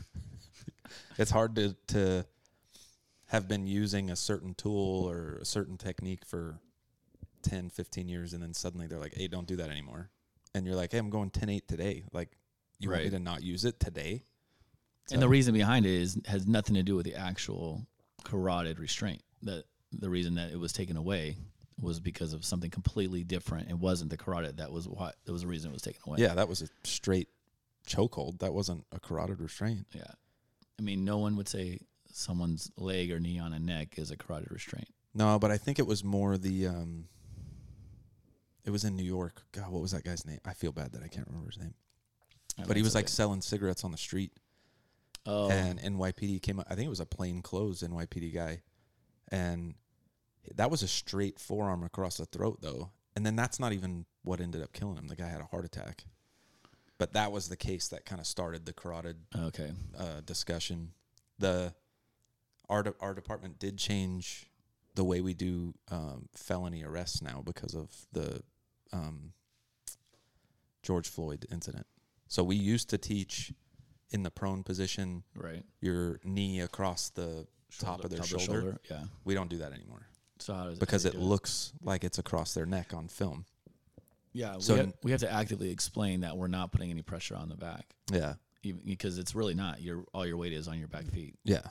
[1.18, 2.24] it's hard to, to
[3.26, 6.58] have been using a certain tool or a certain technique for
[7.42, 8.32] 10, 15 years.
[8.32, 10.10] And then suddenly they're like, hey, don't do that anymore.
[10.54, 12.04] And you're like, hey, I'm going 10 8 today.
[12.12, 12.37] Like,
[12.78, 13.10] you want me Right.
[13.12, 14.24] to not use it today?
[15.10, 17.86] And the reason behind it is has nothing to do with the actual
[18.24, 19.22] carotid restraint.
[19.42, 21.38] The the reason that it was taken away
[21.80, 23.70] was because of something completely different.
[23.70, 26.18] It wasn't the carotid that was what that was the reason it was taken away.
[26.18, 26.34] Yeah.
[26.34, 27.28] That was a straight
[27.86, 28.40] chokehold.
[28.40, 29.86] That wasn't a carotid restraint.
[29.94, 30.10] Yeah.
[30.78, 31.80] I mean, no one would say
[32.12, 34.88] someone's leg or knee on a neck is a carotid restraint.
[35.14, 37.08] No, but I think it was more the um
[38.64, 39.42] it was in New York.
[39.52, 40.40] God, what was that guy's name?
[40.44, 41.74] I feel bad that I can't remember his name.
[42.66, 44.32] But he was like selling cigarettes on the street
[45.26, 48.62] oh, and NYPD came up I think it was a plain clothes NYPD guy.
[49.30, 49.74] And
[50.54, 52.90] that was a straight forearm across the throat though.
[53.14, 55.08] And then that's not even what ended up killing him.
[55.08, 56.04] The guy had a heart attack.
[56.98, 59.70] But that was the case that kind of started the carotid okay.
[59.96, 60.92] uh, discussion.
[61.38, 61.74] The
[62.68, 64.48] our de- our department did change
[64.94, 68.42] the way we do um, felony arrests now because of the
[68.92, 69.32] um,
[70.82, 71.86] George Floyd incident.
[72.28, 73.52] So we used to teach
[74.10, 75.64] in the prone position, Right.
[75.80, 77.46] your knee across the
[77.78, 78.78] top of their Top shoulder.
[78.90, 79.04] Yeah.
[79.24, 80.06] We don't do that anymore
[80.38, 83.44] So how does because it do do looks like it's across their neck on film.
[84.32, 84.58] Yeah.
[84.58, 87.48] so we, have, we have to actively explain that we're not putting any pressure on
[87.48, 89.82] the back, Yeah, even because it's really not.
[89.82, 91.34] Your all your weight is on your back feet.
[91.44, 91.62] yeah.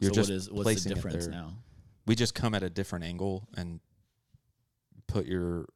[0.00, 1.52] You're so just what is what's the it difference now?
[2.06, 3.80] we just come at a different angle and
[5.06, 5.66] put your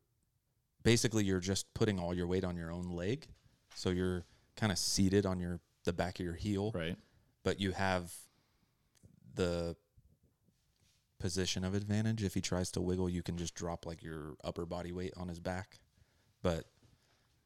[0.83, 3.27] basically you're just putting all your weight on your own leg
[3.75, 4.25] so you're
[4.57, 6.73] kind of seated on your the back of your heel.
[6.75, 6.97] Right.
[7.43, 8.13] but you have
[9.35, 9.77] the
[11.19, 12.23] position of advantage.
[12.23, 15.29] If he tries to wiggle you can just drop like your upper body weight on
[15.29, 15.81] his back.
[16.43, 16.65] But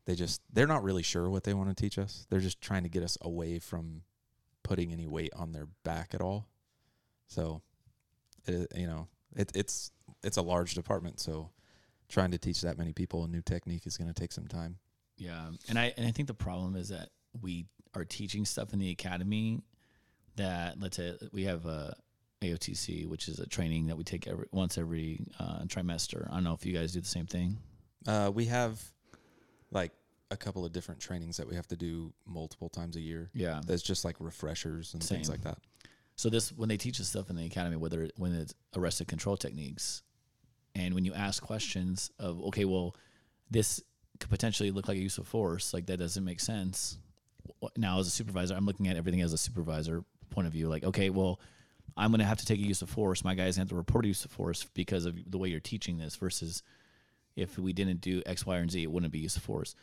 [0.06, 2.26] they just they're not really sure what they want to teach us.
[2.30, 4.02] They're just trying to get us away from
[4.62, 6.48] putting any weight on their back at all.
[7.26, 7.62] So
[8.46, 9.90] it, you know it, it's
[10.22, 11.20] it's a large department.
[11.20, 11.50] So
[12.08, 14.78] trying to teach that many people a new technique is going to take some time
[15.16, 18.78] Yeah, and I and I think the problem is that we are teaching stuff in
[18.78, 19.62] the academy
[20.36, 21.96] that let's say we have a
[22.42, 26.28] AOTC, which is a training that we take every once every uh, trimester.
[26.30, 27.58] I don't know if you guys do the same thing.
[28.06, 28.82] Uh, we have
[29.70, 29.92] like
[30.30, 33.30] a couple of different trainings that we have to do multiple times a year.
[33.34, 33.60] Yeah.
[33.66, 35.58] That's just like refreshers and things like that.
[36.16, 39.08] So this when they teach us stuff in the academy, whether it, when it's arrested
[39.08, 40.02] control techniques,
[40.74, 42.94] and when you ask questions of okay, well,
[43.50, 43.82] this
[44.20, 46.98] could potentially look like a use of force, like that doesn't make sense.
[47.76, 50.68] Now, as a supervisor, I'm looking at everything as a supervisor point of view.
[50.68, 51.40] Like, okay, well,
[51.96, 53.24] I'm going to have to take a use of force.
[53.24, 55.98] My guys have to report a use of force because of the way you're teaching
[55.98, 56.16] this.
[56.16, 56.62] Versus
[57.36, 59.74] if we didn't do X, Y, and Z, it wouldn't be use of force.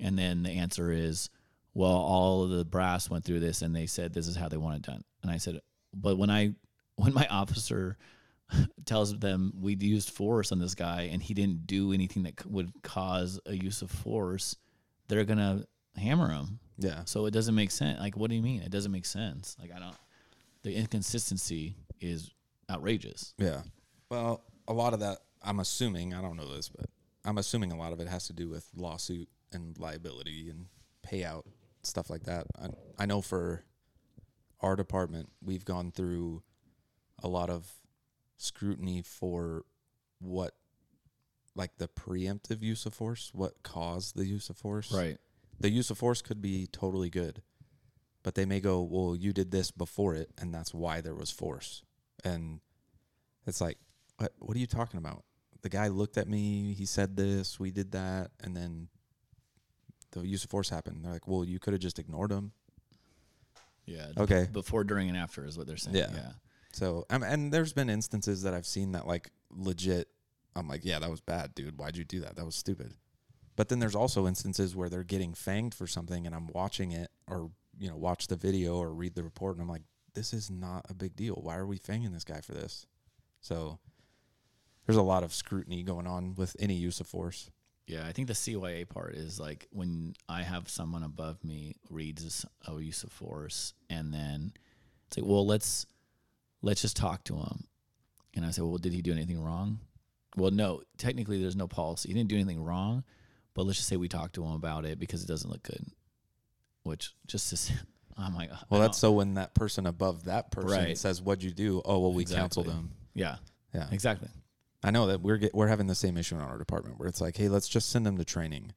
[0.00, 1.30] And then the answer is,
[1.74, 4.56] well, all of the brass went through this and they said this is how they
[4.56, 5.02] want it done.
[5.22, 5.60] And I said,
[5.94, 6.54] but when I
[6.96, 7.96] when my officer
[8.84, 12.48] tells them we used force on this guy and he didn't do anything that c-
[12.48, 14.56] would cause a use of force,
[15.08, 15.64] they're gonna
[15.96, 16.58] hammer him.
[16.78, 17.04] Yeah.
[17.04, 18.00] So it doesn't make sense.
[18.00, 18.62] Like, what do you mean?
[18.62, 19.56] It doesn't make sense.
[19.60, 19.96] Like, I don't.
[20.62, 22.30] The inconsistency is
[22.70, 23.34] outrageous.
[23.36, 23.62] Yeah.
[24.10, 26.86] Well, a lot of that, I'm assuming, I don't know this, but
[27.24, 30.66] I'm assuming a lot of it has to do with lawsuit and liability and
[31.06, 31.44] payout,
[31.82, 32.46] stuff like that.
[32.60, 33.64] I, I know for
[34.60, 36.42] our department, we've gone through
[37.22, 37.70] a lot of
[38.38, 39.64] scrutiny for
[40.20, 40.54] what,
[41.54, 44.90] like the preemptive use of force, what caused the use of force.
[44.92, 45.18] Right.
[45.60, 47.42] The use of force could be totally good,
[48.22, 51.30] but they may go, well, you did this before it, and that's why there was
[51.30, 51.82] force.
[52.24, 52.60] And
[53.46, 53.78] it's like,
[54.18, 55.24] what, what are you talking about?
[55.62, 58.88] The guy looked at me, he said this, we did that, and then
[60.12, 61.04] the use of force happened.
[61.04, 62.52] They're like, well, you could have just ignored him.
[63.84, 64.06] Yeah.
[64.16, 64.48] Okay.
[64.52, 65.96] Before, during, and after is what they're saying.
[65.96, 66.10] Yeah.
[66.12, 66.30] Yeah.
[66.78, 70.06] So, um, and there's been instances that I've seen that, like, legit,
[70.54, 71.76] I'm like, yeah, that was bad, dude.
[71.76, 72.36] Why'd you do that?
[72.36, 72.94] That was stupid.
[73.56, 77.10] But then there's also instances where they're getting fanged for something and I'm watching it
[77.26, 77.50] or,
[77.80, 79.82] you know, watch the video or read the report and I'm like,
[80.14, 81.34] this is not a big deal.
[81.42, 82.86] Why are we fanging this guy for this?
[83.40, 83.80] So
[84.86, 87.50] there's a lot of scrutiny going on with any use of force.
[87.88, 92.46] Yeah, I think the CYA part is like when I have someone above me reads
[92.68, 94.52] a use of force, and then
[95.08, 95.86] it's like, well, let's
[96.62, 97.64] let's just talk to him.
[98.34, 99.80] And I said, well, did he do anything wrong?
[100.36, 102.08] well, no, technically there's no policy.
[102.10, 103.02] He didn't do anything wrong,
[103.54, 105.84] but let's just say we talked to him about it because it doesn't look good.
[106.84, 107.72] Which just is,
[108.16, 110.98] I'm like, Well, that's so when that person above that person Right.
[110.98, 112.62] says, "What'd you do?" Oh, well, we Exactly.
[112.64, 112.92] them.
[113.14, 113.36] yeah,
[113.74, 114.28] Yeah, exactly.
[114.82, 117.20] I know that we're get, we're having the same issue in our department where it's
[117.20, 118.74] like, "Hey, let's just send them to training."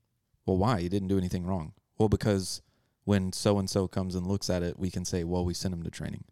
[0.48, 0.82] Well, why?
[0.82, 1.74] He didn't do anything wrong.
[2.00, 2.64] Well, because
[3.04, 5.74] when so and so comes and looks at it, we can say, "Well, we sent
[5.76, 6.24] him to training."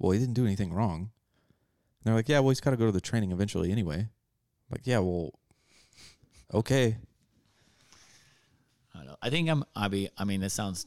[0.00, 0.98] Well, he didn't do anything wrong.
[1.00, 4.08] And they're like, "Yeah, well, he's got to go to the training eventually anyway."
[4.70, 5.34] Like, yeah, well,
[6.52, 6.96] okay,
[8.94, 9.16] I don't know.
[9.22, 9.64] I think I'm.
[9.76, 10.08] I be.
[10.16, 10.86] I mean, this sounds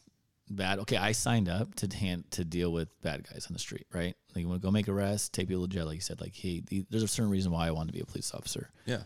[0.49, 0.79] bad.
[0.79, 4.15] Okay, I signed up to hand, to deal with bad guys on the street, right?
[4.35, 6.19] Like, you want to go make arrests, take people to jail, like you said.
[6.19, 8.71] Like, hey, the, there's a certain reason why I want to be a police officer.
[8.85, 9.03] yeah,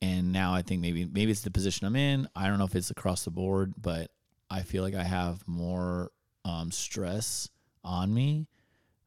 [0.00, 2.28] and now I think maybe maybe it's the position I'm in.
[2.36, 4.10] I don't know if it's across the board, but
[4.50, 6.10] I feel like I have more
[6.44, 7.48] um, stress
[7.82, 8.46] on me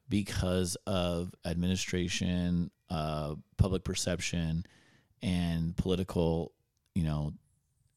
[0.10, 4.66] because of administration, uh, public perception,
[5.22, 6.53] and political,
[6.95, 7.34] you know,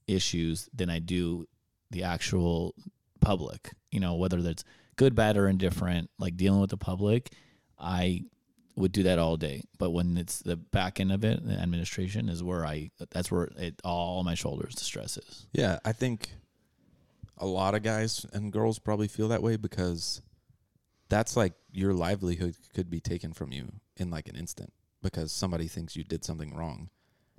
[0.07, 1.47] issues than I do
[1.91, 2.75] the actual
[3.21, 3.73] public.
[3.91, 4.65] You know, whether that's
[4.97, 7.33] good, bad, or indifferent, like dealing with the public,
[7.79, 8.25] I
[8.77, 9.63] would do that all day.
[9.79, 13.51] But when it's the back end of it, the administration is where I that's where
[13.57, 15.47] it all my shoulders the stress is.
[15.53, 16.31] Yeah, I think
[17.39, 20.23] a lot of guys and girls probably feel that way because
[21.11, 25.67] that's like your livelihood could be taken from you in like an instant because somebody
[25.67, 26.89] thinks you did something wrong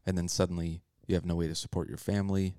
[0.05, 2.55] and then suddenly you have no way to support your family.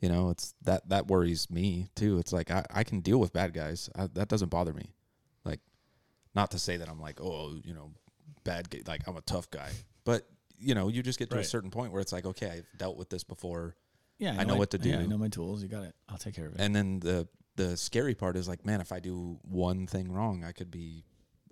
[0.00, 2.18] You know, it's that that worries me too.
[2.18, 3.88] It's like I, I can deal with bad guys.
[3.96, 4.94] I, that doesn't bother me.
[5.44, 5.60] Like
[6.34, 7.92] not to say that I'm like, oh, you know,
[8.44, 9.70] bad guy, like I'm a tough guy.
[10.04, 10.28] But
[10.58, 12.96] you know, you just get to a certain point where it's like, okay, I've dealt
[12.96, 13.74] with this before.
[14.18, 15.62] Yeah, I know my- what to yeah, I know my tools.
[15.62, 15.94] You got it.
[16.08, 16.60] I'll take care of it.
[16.60, 20.44] And then the the scary part is like, man, if I do one thing wrong,
[20.44, 21.04] I could be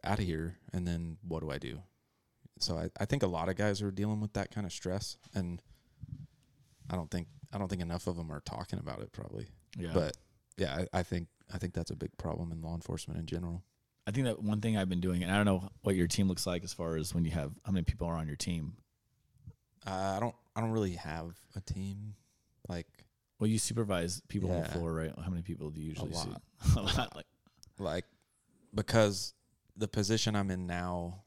[0.04, 0.58] out of here.
[0.72, 1.80] And then what do I do?
[2.60, 5.16] So I, I think a lot of guys are dealing with that kind of stress,
[5.34, 5.60] and
[6.88, 9.48] I don't think I don't think enough of them are talking about it probably.
[9.76, 9.90] Yeah.
[9.92, 10.16] But
[10.56, 13.62] yeah, I, I think I think that's a big problem in law enforcement in general.
[14.06, 16.28] I think that one thing I've been doing, and I don't know what your team
[16.28, 18.74] looks like as far as when you have how many people are on your team.
[19.86, 22.14] Uh, I don't I don't really have a team
[23.38, 24.72] Well, you supervise people on the Yeah.
[24.72, 25.12] floor, right?
[25.22, 26.42] How many people do you usually lot.
[26.62, 26.70] see?
[26.78, 27.16] a lot.
[27.16, 27.26] Like,
[27.78, 28.04] like
[28.74, 29.34] because
[29.76, 31.22] the position I'm in now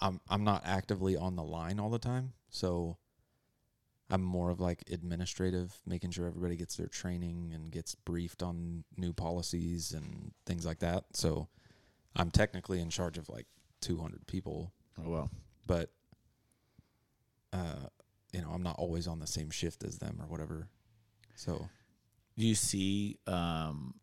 [0.00, 2.32] I'm I'm not actively on the line all the time.
[2.50, 2.98] So
[4.10, 8.84] I'm more of like administrative, making sure everybody gets their training and gets briefed on
[8.96, 11.04] new policies and things like that.
[11.14, 11.48] So
[12.14, 13.46] I'm technically in charge of like
[13.80, 14.72] 200 people,
[15.04, 15.30] oh well.
[15.66, 15.90] but
[17.52, 17.86] uh
[18.34, 20.68] you know, I'm not always on the same shift as them or whatever.
[21.36, 21.68] So
[22.36, 23.94] Do you see um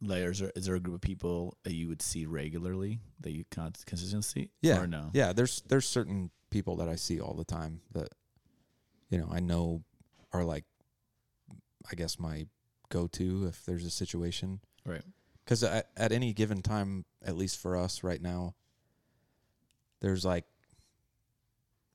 [0.00, 3.44] layers or is there a group of people that you would see regularly that you
[3.50, 4.80] con- consistently Yeah.
[4.80, 5.10] or no?
[5.12, 8.08] Yeah, there's there's certain people that I see all the time that
[9.10, 9.84] you know, I know
[10.32, 10.64] are like
[11.90, 12.46] I guess my
[12.88, 15.02] go-to if there's a situation Right.
[15.46, 18.54] cuz at, at any given time at least for us right now
[20.00, 20.44] there's like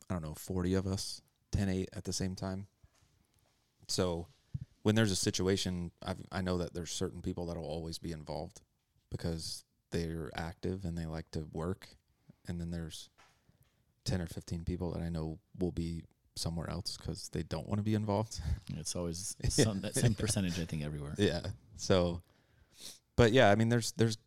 [0.09, 1.21] I don't know, 40 of us,
[1.59, 2.67] 10 8 at the same time.
[3.87, 4.27] So
[4.83, 8.61] when there's a situation, I've, I know that there's certain people that'll always be involved
[9.11, 11.87] because they're active and they like to work.
[12.47, 13.09] And then there's
[14.05, 16.03] 10 or 15 people that I know will be
[16.35, 18.39] somewhere else because they don't want to be involved.
[18.77, 21.13] It's always some that same percentage I think everywhere.
[21.17, 21.41] yeah.
[21.75, 22.21] So,
[23.17, 24.17] but yeah, I mean, there's, there's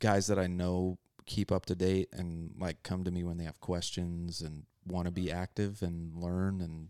[0.00, 3.44] guys that I know keep up to date and like come to me when they
[3.44, 6.88] have questions and want to be active and learn and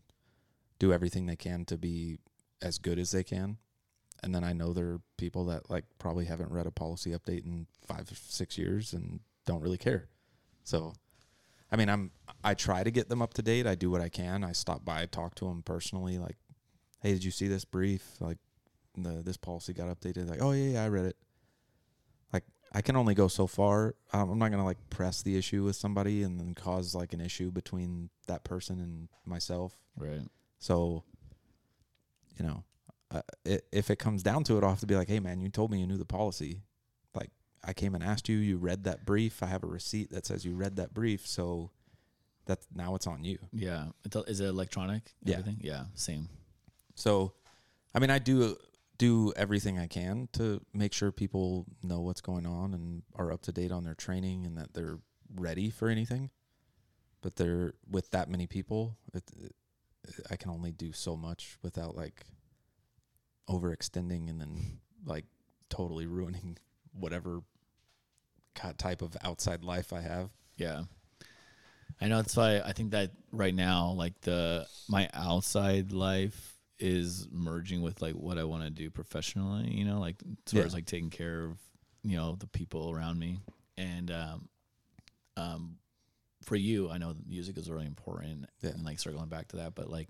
[0.79, 2.19] do everything they can to be
[2.63, 3.59] as good as they can.
[4.23, 7.45] And then I know there are people that like probably haven't read a policy update
[7.45, 10.09] in five or six years and don't really care.
[10.65, 10.95] So,
[11.71, 12.11] I mean, I'm
[12.43, 13.67] I try to get them up to date.
[13.67, 14.43] I do what I can.
[14.43, 16.37] I stop by, talk to them personally, like,
[17.01, 18.17] "Hey, did you see this brief?
[18.21, 18.39] Like,
[18.97, 21.17] the this policy got updated." Like, "Oh yeah, yeah, I read it."
[22.77, 23.95] I can only go so far.
[24.12, 27.22] Um, I'm not gonna like press the issue with somebody and then cause like an
[27.22, 29.79] issue between that person and myself.
[29.97, 30.20] Right.
[30.59, 31.03] So,
[32.39, 32.64] you know,
[33.11, 35.41] uh, i if it comes down to it, I'll have to be like, "Hey, man,
[35.41, 36.61] you told me you knew the policy.
[37.14, 37.31] Like,
[37.64, 38.37] I came and asked you.
[38.37, 39.43] You read that brief.
[39.43, 41.27] I have a receipt that says you read that brief.
[41.27, 41.70] So,
[42.45, 43.87] that now it's on you." Yeah.
[44.27, 45.14] Is it electronic?
[45.24, 45.39] Yeah.
[45.39, 45.61] Everything?
[45.62, 45.85] Yeah.
[45.95, 46.29] Same.
[46.95, 47.33] So,
[47.95, 48.59] I mean, I do
[48.99, 53.43] do everything I can to make sure people know what's going on and are up
[53.43, 54.99] to date on their training and that they're
[55.35, 56.31] ready for anything.
[57.23, 59.55] But they're with that many people, it, it,
[60.31, 62.25] I can only do so much without like
[63.49, 65.25] overextending and then like
[65.69, 66.59] totally ruining
[66.93, 67.41] whatever
[68.79, 70.31] type of outside life I have.
[70.57, 70.85] Yeah.
[72.01, 77.27] I know that's why I think that right now, like the my outside life is
[77.31, 79.70] merging with like what I want to do professionally.
[79.72, 80.16] You know, like
[80.47, 80.66] as far Yeah.
[80.66, 81.59] as like taking care of
[82.03, 83.41] you know the people around me,
[83.77, 84.49] and um,
[85.37, 85.77] um,
[86.45, 88.70] for you, I know music is really important, Yeah.
[88.70, 90.09] and like circling back to that, but like,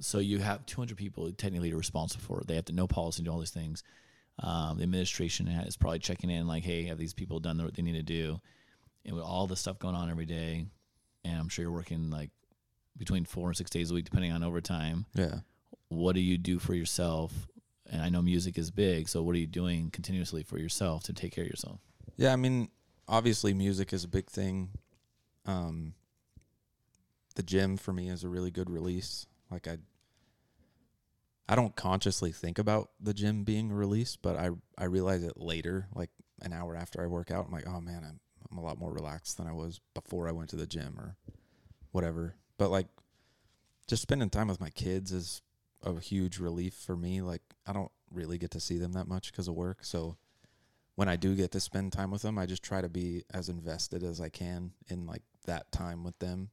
[0.00, 2.40] so you have 200 people technically you're responsible for.
[2.40, 2.46] It.
[2.46, 3.82] They have to know policy and do all these things.
[4.40, 7.82] Um, the administration is probably checking in, like, hey, have these people done what they
[7.82, 8.40] need to do?
[9.04, 10.66] And with all the stuff going on every day,
[11.24, 12.30] and I'm sure you're working like
[12.96, 15.04] between four and six days a week, depending on overtime.
[15.14, 15.40] Yeah.
[15.88, 17.48] What do you do for yourself?
[17.90, 21.12] And I know music is big, so what are you doing continuously for yourself to
[21.12, 21.80] take care of yourself?
[22.16, 22.68] Yeah, I mean,
[23.06, 24.70] obviously music is a big thing.
[25.46, 25.94] Um
[27.34, 29.26] the gym for me is a really good release.
[29.50, 29.78] Like I
[31.48, 35.36] I don't consciously think about the gym being a release, but I I realize it
[35.36, 36.10] later, like
[36.40, 37.46] an hour after I work out.
[37.46, 38.20] I'm like, "Oh man, I'm
[38.50, 41.16] I'm a lot more relaxed than I was before I went to the gym or
[41.92, 42.86] whatever." But like
[43.86, 45.42] just spending time with my kids is
[45.84, 47.20] a huge relief for me.
[47.20, 50.16] Like I don't really get to see them that much because of work, so
[50.96, 53.48] when I do get to spend time with them, I just try to be as
[53.48, 56.50] invested as I can in like that time with them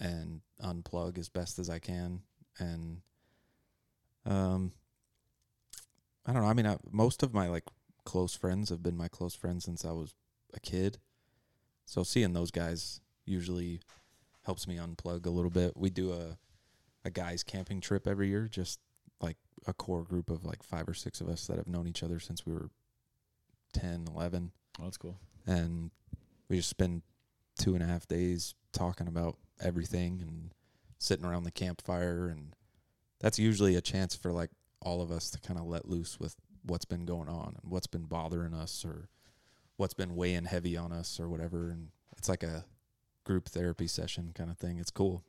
[0.00, 2.22] and unplug as best as I can.
[2.58, 3.02] And
[4.24, 4.72] um,
[6.26, 6.48] I don't know.
[6.48, 7.64] I mean, I, most of my like
[8.04, 10.14] close friends have been my close friends since I was
[10.54, 10.98] a kid.
[11.84, 13.80] So seeing those guys usually
[14.44, 15.76] helps me unplug a little bit.
[15.76, 16.38] We do a
[17.04, 18.80] a guys camping trip every year, just
[19.20, 19.36] like
[19.66, 22.18] a core group of like five or six of us that have known each other
[22.18, 22.70] since we were
[23.72, 24.52] 10, 11.
[24.80, 25.18] Oh, that's cool.
[25.46, 25.90] And
[26.48, 27.02] we just spend
[27.58, 30.52] two and a half days talking about everything and
[30.98, 32.28] sitting around the campfire.
[32.28, 32.54] And
[33.20, 34.50] that's usually a chance for like
[34.80, 37.86] all of us to kind of let loose with what's been going on and what's
[37.86, 39.08] been bothering us or
[39.76, 41.70] what's been weighing heavy on us or whatever.
[41.70, 42.64] And it's like a
[43.24, 44.78] group therapy session kind of thing.
[44.78, 45.24] It's cool.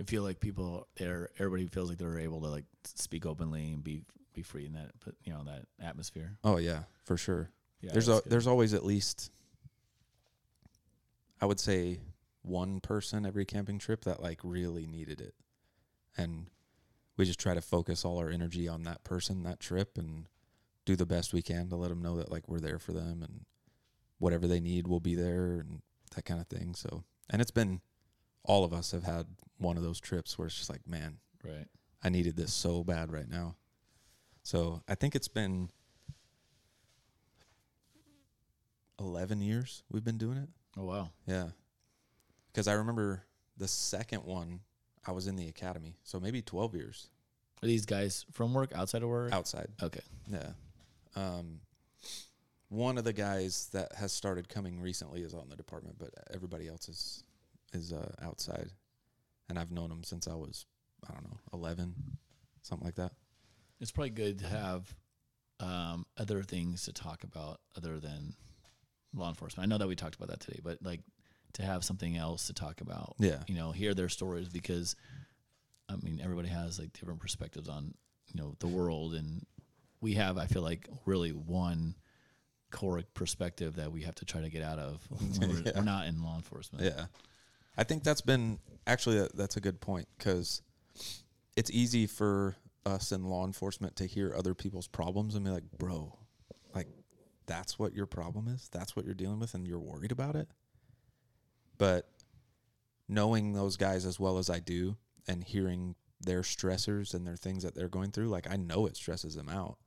[0.00, 3.82] I feel like people, they're, everybody feels like they're able to like speak openly and
[3.82, 4.02] be
[4.34, 6.38] be free in that, but you know, that atmosphere.
[6.44, 7.50] Oh, yeah, for sure.
[7.80, 8.22] Yeah, there's a good.
[8.26, 9.30] there's always at least
[11.40, 12.00] I would say
[12.42, 15.34] one person every camping trip that like really needed it.
[16.16, 16.46] And
[17.16, 20.28] we just try to focus all our energy on that person that trip and
[20.84, 23.22] do the best we can to let them know that like we're there for them
[23.22, 23.44] and
[24.18, 25.82] whatever they need we'll be there and
[26.14, 26.74] that kind of thing.
[26.74, 27.80] So, and it's been
[28.44, 29.26] all of us have had
[29.58, 31.66] one of those trips where it's just like, man, right.
[32.02, 33.56] I needed this so bad right now.
[34.42, 35.70] So, I think it's been
[39.00, 40.48] 11 years we've been doing it.
[40.76, 41.10] Oh wow.
[41.26, 41.48] Yeah.
[42.52, 43.22] Because I remember
[43.56, 44.60] the second one,
[45.06, 45.96] I was in the academy.
[46.02, 47.08] So maybe 12 years
[47.62, 49.32] Are these guys from work, outside of work?
[49.32, 49.68] outside.
[49.82, 50.00] Okay.
[50.30, 50.50] Yeah.
[51.16, 51.60] Um,
[52.68, 56.68] one of the guys that has started coming recently is on the department, but everybody
[56.68, 57.24] else is
[57.72, 58.70] is uh, outside.
[59.48, 60.66] And I've known him since I was,
[61.08, 61.94] I don't know, 11,
[62.62, 63.12] something like that.
[63.80, 64.94] It's probably good to have
[65.60, 68.34] um, other things to talk about other than
[69.14, 69.66] law enforcement.
[69.66, 71.00] I know that we talked about that today, but like
[71.54, 73.14] to have something else to talk about.
[73.18, 73.42] Yeah.
[73.46, 74.94] You know, hear their stories because
[75.88, 77.94] I mean everybody has like different perspectives on,
[78.26, 79.46] you know, the world and
[80.00, 81.94] we have I feel like really one
[82.70, 85.00] core perspective that we have to try to get out of.
[85.08, 85.72] when We're, Yeah.
[85.76, 86.84] we're not in law enforcement.
[86.84, 87.06] Yeah.
[87.78, 90.62] I think that's been actually that- that's a good point because
[91.56, 95.70] it's easy for us in law enforcement to hear other people's problems and be like,
[95.78, 96.18] bro,
[96.74, 96.88] like
[97.46, 98.68] that's what your problem is.
[98.70, 100.48] That's what you're dealing with, and you're worried about it.
[101.78, 102.10] But
[103.06, 104.96] knowing those guys as well as I do
[105.28, 108.96] and hearing their stressors and their things that they're going through, like I know it
[108.96, 109.78] stresses them out.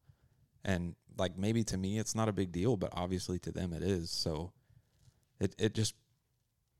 [0.63, 3.83] And like maybe to me it's not a big deal, but obviously to them it
[3.83, 4.11] is.
[4.11, 4.53] So
[5.39, 5.95] it it just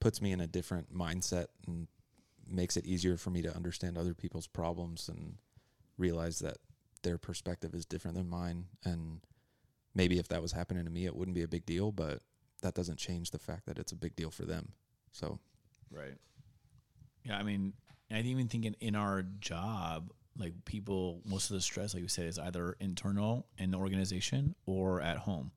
[0.01, 1.87] puts me in a different mindset and
[2.45, 5.35] makes it easier for me to understand other people's problems and
[5.97, 6.57] realize that
[7.03, 9.21] their perspective is different than mine and
[9.95, 12.19] maybe if that was happening to me it wouldn't be a big deal but
[12.61, 14.73] that doesn't change the fact that it's a big deal for them
[15.13, 15.39] so
[15.91, 16.17] Right.
[17.23, 17.73] Yeah, I mean,
[18.09, 22.01] I didn't even think in, in our job, like people, most of the stress, like
[22.01, 25.51] you said, is either internal in the organization or at home.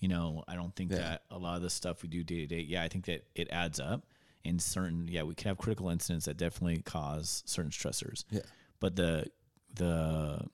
[0.00, 0.98] You know, I don't think Yeah.
[0.98, 3.26] that a lot of the stuff we do day to day, yeah, I think that
[3.34, 4.06] it adds up.
[4.44, 8.24] In certain, yeah, we can have critical incidents that definitely cause certain stressors.
[8.30, 8.40] Yeah.
[8.80, 9.26] But the
[9.74, 10.46] the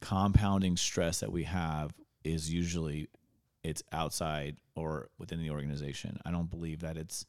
[0.00, 1.94] compounding stress that we have
[2.24, 3.08] is usually
[3.62, 6.20] it's outside or within the organization.
[6.24, 7.24] I don't believe that it's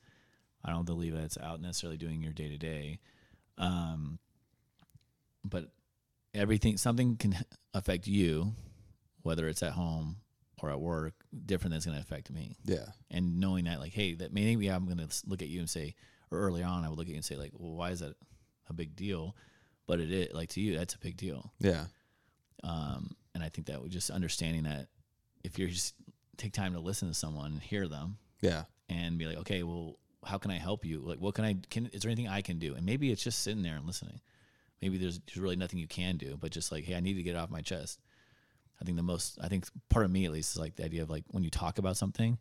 [0.65, 2.99] I don't believe that it's out necessarily doing your day to day.
[3.59, 4.17] Um,
[5.43, 5.71] but
[6.33, 7.35] everything, something can
[7.73, 8.53] affect you,
[9.21, 10.17] whether it's at home
[10.61, 11.13] or at work,
[11.45, 12.55] different than it's going to affect me.
[12.65, 15.69] yeah And knowing that, like, hey, that maybe I'm going to look at you and
[15.69, 15.95] say,
[16.31, 18.15] or early on, I would look at you and say like, well, why is that
[18.69, 19.35] a big deal?
[19.85, 21.53] But it is like to you, that's a big deal.
[21.59, 21.85] Yeah.
[22.63, 24.87] Um, and I think that we just understanding that
[25.43, 25.93] if you just
[26.37, 28.63] take time to listen to someone and hear them Yeah.
[28.89, 30.99] and be like, okay, well, how can I help you?
[31.01, 31.85] Like, what can I can?
[31.93, 32.73] Is there anything I can do?
[32.75, 34.19] And maybe it's just sitting there and listening.
[34.81, 37.23] Maybe there's, there's really nothing you can do, but just like, hey, I need to
[37.23, 37.99] get it off my chest.
[38.81, 41.03] I think the most, I think part of me at least is like the idea
[41.03, 42.37] of like when you talk about something,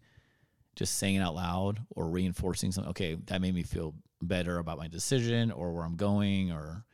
[0.74, 2.90] just saying it out loud or reinforcing something.
[2.90, 6.84] Okay, that made me feel better about my decision or where I'm going or,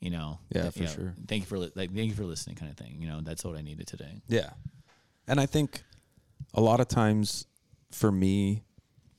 [0.00, 1.14] you know, Yeah, you for know, sure.
[1.28, 2.96] Thank you for li- like thank you for listening, kind of thing.
[3.00, 4.22] You know, that's what I needed today.
[4.28, 4.50] Yeah.
[5.28, 5.82] And I think
[6.54, 7.46] a lot of times
[7.90, 8.62] for me,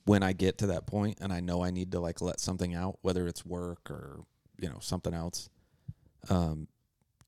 [0.04, 2.74] when I get to that point and I know I need to like let something
[2.74, 4.24] out, whether it's work or,
[4.58, 5.50] you know, something else,
[6.30, 6.66] um,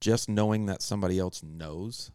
[0.01, 2.11] just knowing that somebody else knows,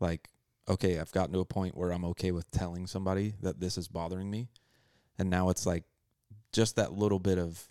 [0.00, 0.28] like,
[0.68, 3.88] okay, I've gotten to a point where I'm okay with telling somebody that this is
[3.88, 4.48] bothering me.
[5.18, 5.84] And now it's like
[6.52, 7.68] just that little bit of,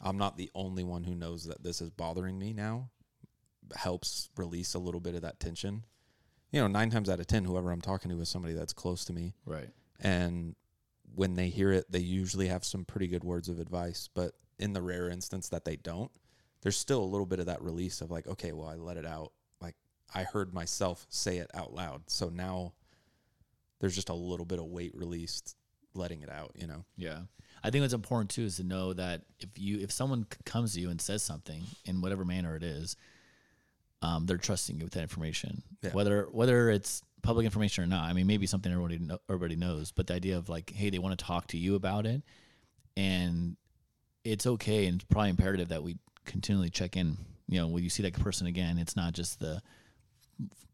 [0.00, 2.90] I'm not the only one who knows that this is bothering me now
[3.76, 5.84] helps release a little bit of that tension
[6.52, 9.06] you know, nine times out of ten, whoever I'm talking to is somebody that's close
[9.06, 9.34] to me.
[9.46, 9.70] Right.
[10.00, 10.54] And
[11.14, 14.08] when they hear it, they usually have some pretty good words of advice.
[14.14, 16.10] But in the rare instance that they don't,
[16.60, 19.06] there's still a little bit of that release of like, okay, well, I let it
[19.06, 19.32] out.
[20.14, 22.02] I heard myself say it out loud.
[22.08, 22.72] So now
[23.80, 25.56] there's just a little bit of weight released
[25.94, 26.84] letting it out, you know?
[26.96, 27.20] Yeah.
[27.62, 30.80] I think what's important too is to know that if you if someone comes to
[30.80, 32.96] you and says something in whatever manner it is,
[34.02, 35.62] um, they're trusting you with that information.
[35.80, 35.90] Yeah.
[35.90, 38.04] Whether whether it's public information or not.
[38.04, 40.98] I mean, maybe something everybody know, everybody knows, but the idea of like, hey, they
[40.98, 42.22] want to talk to you about it,
[42.96, 43.56] and
[44.24, 47.16] it's okay and it's probably imperative that we continually check in.
[47.48, 49.62] You know, when you see that person again, it's not just the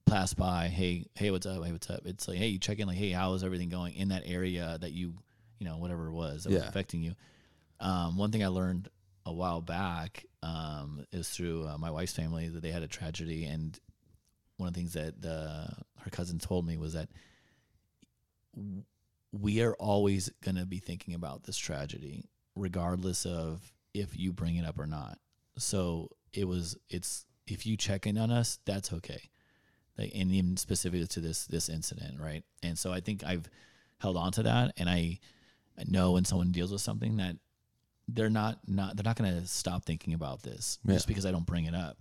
[0.08, 1.62] pass by, hey, hey, what's up?
[1.62, 2.00] Hey, what's up?
[2.04, 4.78] It's like, hey, you check in, like, hey, how is everything going in that area
[4.80, 5.14] that you,
[5.58, 7.14] you know, whatever it was that was affecting you.
[7.80, 8.88] Um, one thing I learned
[9.26, 13.44] a while back um, is through uh, my wife's family that they had a tragedy,
[13.44, 13.78] and
[14.56, 15.68] one of the things that the,
[16.00, 17.08] her cousin told me was that
[19.32, 22.24] we are always going to be thinking about this tragedy,
[22.56, 25.18] regardless of if you bring it up or not.
[25.58, 29.28] So it was, it's if you check in on us, that's okay
[29.98, 32.44] like and even specifically to this this incident, right?
[32.62, 33.48] And so I think I've
[33.98, 35.18] held on to that, and I,
[35.78, 37.36] I know when someone deals with something that
[38.06, 40.94] they're not not they're not going to stop thinking about this Yeah.
[40.94, 41.98] just because I don't bring it up.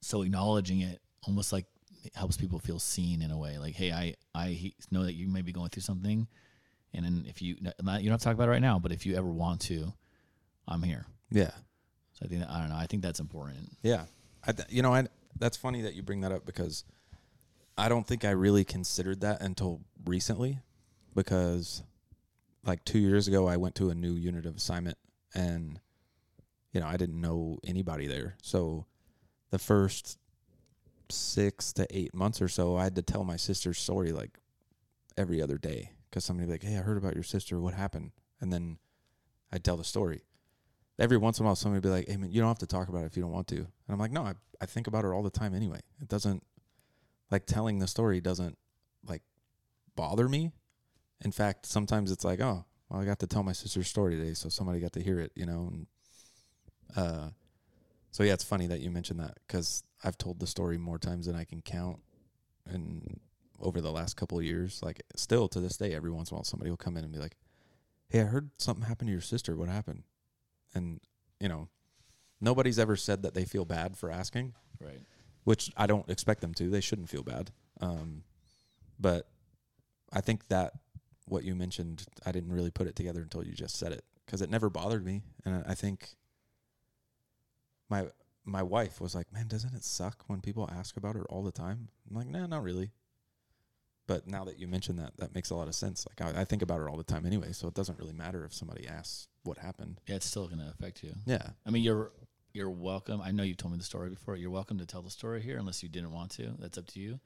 [0.00, 1.66] So acknowledging it almost like
[2.02, 5.28] it helps people feel seen in a way, like hey, I I know that you
[5.28, 6.26] may be going through something,
[6.94, 8.92] and then if you not, you don't have to talk about it right now, but
[8.92, 9.92] if you ever want to,
[10.66, 11.04] I'm here.
[11.30, 11.50] Yeah.
[12.14, 12.76] So I think I don't know.
[12.76, 13.76] I think that's important.
[13.82, 14.04] Yeah,
[14.46, 15.06] I th- you know, I,
[15.38, 16.84] that's funny that you bring that up because
[17.76, 20.60] I don't think I really considered that until recently,
[21.14, 21.82] because
[22.64, 24.98] like two years ago I went to a new unit of assignment
[25.34, 25.80] and
[26.72, 28.86] you know I didn't know anybody there, so
[29.50, 30.18] the first
[31.08, 34.38] six to eight months or so I had to tell my sister's story like
[35.16, 38.12] every other day because somebody be like, hey, I heard about your sister, what happened,
[38.40, 38.78] and then
[39.52, 40.22] I'd tell the story
[41.00, 42.66] every once in a while somebody would be like, Hey man, you don't have to
[42.66, 43.56] talk about it if you don't want to.
[43.56, 45.80] And I'm like, No, I, I think about her all the time anyway.
[46.00, 46.44] It doesn't
[47.30, 48.58] like telling the story doesn't
[49.06, 49.22] like
[49.96, 50.52] bother me.
[51.22, 54.34] In fact, sometimes it's like, oh, well, I got to tell my sister's story today,
[54.34, 55.70] so somebody got to hear it, you know.
[55.70, 55.86] And
[56.96, 57.28] uh,
[58.10, 61.26] so yeah, it's funny that you mentioned that because I've told the story more times
[61.26, 62.00] than I can count,
[62.66, 63.20] and
[63.60, 66.36] over the last couple of years, like still to this day, every once in a
[66.38, 67.36] while, somebody will come in and be like,
[68.08, 69.54] "Hey, I heard something happened to your sister.
[69.54, 70.04] What happened?"
[70.74, 71.00] And
[71.38, 71.68] you know,
[72.40, 75.00] nobody's ever said that they feel bad for asking Right.
[75.44, 76.68] Which I don't expect them to.
[76.68, 77.50] They shouldn't feel bad.
[77.80, 78.22] Um,
[78.98, 79.28] but
[80.12, 80.74] I think that
[81.26, 84.42] what you mentioned, I didn't really put it together until you just said it because
[84.42, 86.14] it never bothered me, and I think
[87.88, 88.06] my
[88.44, 91.52] my wife was like, "Man, doesn't it suck when people ask about her all the
[91.52, 92.90] time?" I'm like, "Nah, not really."
[94.06, 96.04] But now that you mention that, that makes a lot of sense.
[96.08, 98.44] Like I, I think about her all the time anyway, so it doesn't really matter
[98.44, 100.00] if somebody asks what happened.
[100.06, 101.14] Yeah, it's still going to affect you.
[101.26, 102.10] Yeah, I mean, you're
[102.52, 103.20] you're welcome.
[103.20, 104.36] I know you've told me the story before.
[104.36, 106.52] You're welcome to tell the story here, unless you didn't want to.
[106.58, 107.20] That's up to you.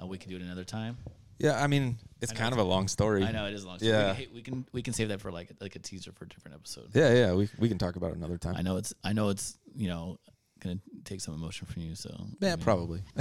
[0.00, 0.98] Uh, we can do it another time.
[1.38, 1.62] yeah.
[1.62, 3.24] I mean, it's I kind of a long story.
[3.24, 3.78] I know it is a long.
[3.80, 4.14] Yeah.
[4.16, 6.28] we can, we can we can save that for like like a teaser for a
[6.28, 6.90] different episode.
[6.94, 7.32] Yeah, yeah.
[7.34, 8.56] We we can talk about it another time.
[8.56, 10.18] I know it's I know it's you know
[10.60, 11.94] gonna take some emotion from you.
[11.94, 13.02] So Yeah, I mean, probably.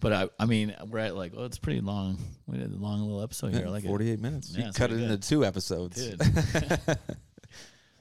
[0.00, 2.18] But I I mean we're at like oh it's pretty long.
[2.46, 3.66] We did a long little episode here.
[3.66, 3.88] Like it.
[3.88, 4.54] 48 minutes.
[4.56, 6.00] Yeah, you cut it pretty into two episodes.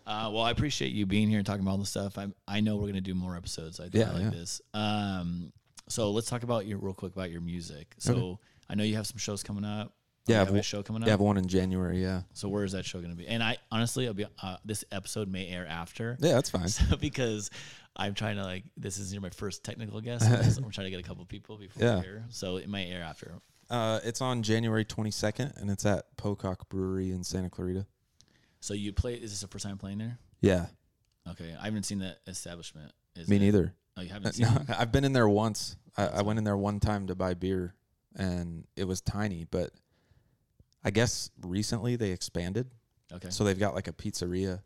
[0.07, 2.17] Uh, well, I appreciate you being here and talking about all this stuff.
[2.17, 3.79] I I know we're gonna do more episodes.
[3.79, 4.29] I, Yeah, I like yeah.
[4.29, 4.61] this.
[4.73, 5.51] Um,
[5.89, 7.93] so let's talk about your real quick about your music.
[7.99, 8.37] So Okay.
[8.69, 9.93] I know you have some shows coming up.
[10.27, 12.01] Yeah, you I have have a show coming Yeah, I have one in January.
[12.01, 13.25] Yeah, So where is that show going to be?
[13.27, 16.17] And I honestly, I'll be uh, this episode may air after.
[16.19, 16.67] yeah, that's fine.
[16.69, 17.49] So because
[17.95, 20.25] I'm trying to like this is my first technical guest.
[20.25, 22.01] so I'm trying to get a couple people before Yeah.
[22.05, 22.25] air.
[22.29, 23.35] So it might air after.
[23.69, 27.85] Uh, it's on January 22nd, and it's at Pocock Brewery in Santa Clarita.
[28.59, 29.13] So you play?
[29.15, 30.17] Is this the first time playing there?
[30.41, 30.67] Yeah,
[31.29, 32.91] Okay, I haven't seen the establishment.
[33.15, 33.73] Is me it- neither.
[33.97, 34.45] Oh, you haven't seen?
[34.47, 34.69] No, it?
[34.79, 35.75] I've been in there once.
[35.97, 37.73] I, I went in there one time to buy beer,
[38.15, 39.43] and it was tiny.
[39.49, 39.71] But
[40.83, 42.69] I guess recently they expanded,
[43.11, 43.29] Okay.
[43.31, 44.61] so they've got like a pizzeria,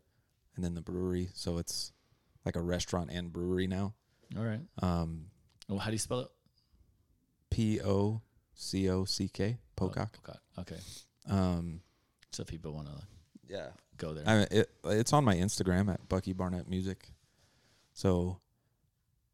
[0.54, 1.30] and then the brewery.
[1.34, 1.92] So it's
[2.44, 3.94] like a restaurant and brewery now.
[4.36, 4.60] All right.
[4.82, 5.26] Um,
[5.68, 6.28] Well, how do you spell it?
[7.50, 8.20] P O
[8.54, 10.16] C O C K Pocock.
[10.18, 10.42] Oh, Pocock.
[10.58, 10.80] Okay.
[11.28, 11.80] Um,
[12.30, 13.02] So people want to
[13.52, 17.08] yeah, go there, I mean, it, it's on my Instagram at Bucky Barnett Music.
[17.92, 18.38] So,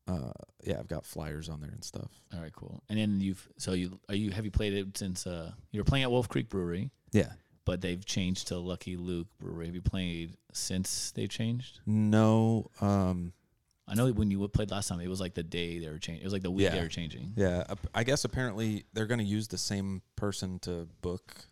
[0.09, 0.33] uh,
[0.65, 2.11] yeah, I've got flyers on there and stuff.
[2.35, 2.83] all right, cool.
[2.89, 5.85] And then you've so you are you have you played it since uh you were
[5.85, 7.33] playing at Wolf Creek Brewery, Yeah.
[7.65, 9.67] but they've changed to Lucky Luke Brewery.
[9.67, 11.81] Have you played since they changed?
[11.87, 12.71] No.
[12.81, 13.33] Um.
[13.91, 16.21] I know when you played last time, it was like the day they were changing.
[16.21, 16.75] It was like the week Yeah.
[16.75, 17.33] they were changing.
[17.37, 17.65] Yeah.
[17.95, 21.47] I guess apparently they're going to use the same person to book,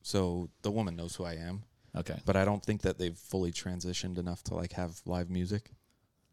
[0.00, 1.64] so the woman knows who I am.
[1.96, 2.18] Okay.
[2.24, 5.70] But I don't think that they've fully transitioned enough to like have live music.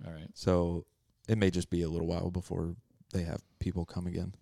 [0.05, 0.29] All right.
[0.33, 0.85] So
[1.27, 2.75] it may just be a little while before
[3.13, 4.33] they have people come again.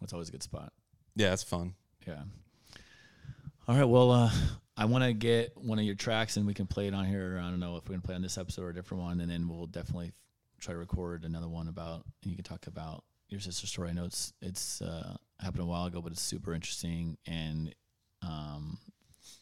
[0.00, 0.72] That's always a good spot.
[1.16, 1.74] Yeah, it's fun.
[2.06, 2.22] Yeah.
[3.66, 3.88] All right.
[3.88, 4.30] Well, uh,
[4.76, 7.40] I want to get one of your tracks and we can play it on here.
[7.42, 9.20] I don't know if we're going to play on this episode or a different one.
[9.20, 10.12] And then we'll definitely
[10.60, 13.90] try to record another one about, and you can talk about your sister's story.
[13.90, 17.16] I know it's, it's, uh, happened a while ago, but it's super interesting.
[17.26, 17.74] And,
[18.22, 18.78] um,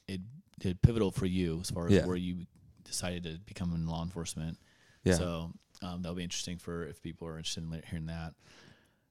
[0.09, 0.21] it
[0.59, 2.07] did pivotal for you as far as Yeah.
[2.07, 2.47] where you
[2.85, 4.59] decided to become in law enforcement.
[5.05, 5.15] Yeah.
[5.15, 8.35] So um, that'll be interesting for if people are interested in hearing that.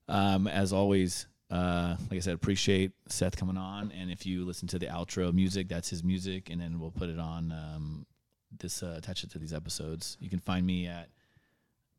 [0.08, 3.92] Um, as always, uh, like I said, appreciate Seth coming on.
[3.92, 7.10] And if you listen to the outro music, that's his music, and then we'll put
[7.10, 8.06] it on um,
[8.58, 10.18] this uh, attach it to these episodes.
[10.20, 11.10] You can find me at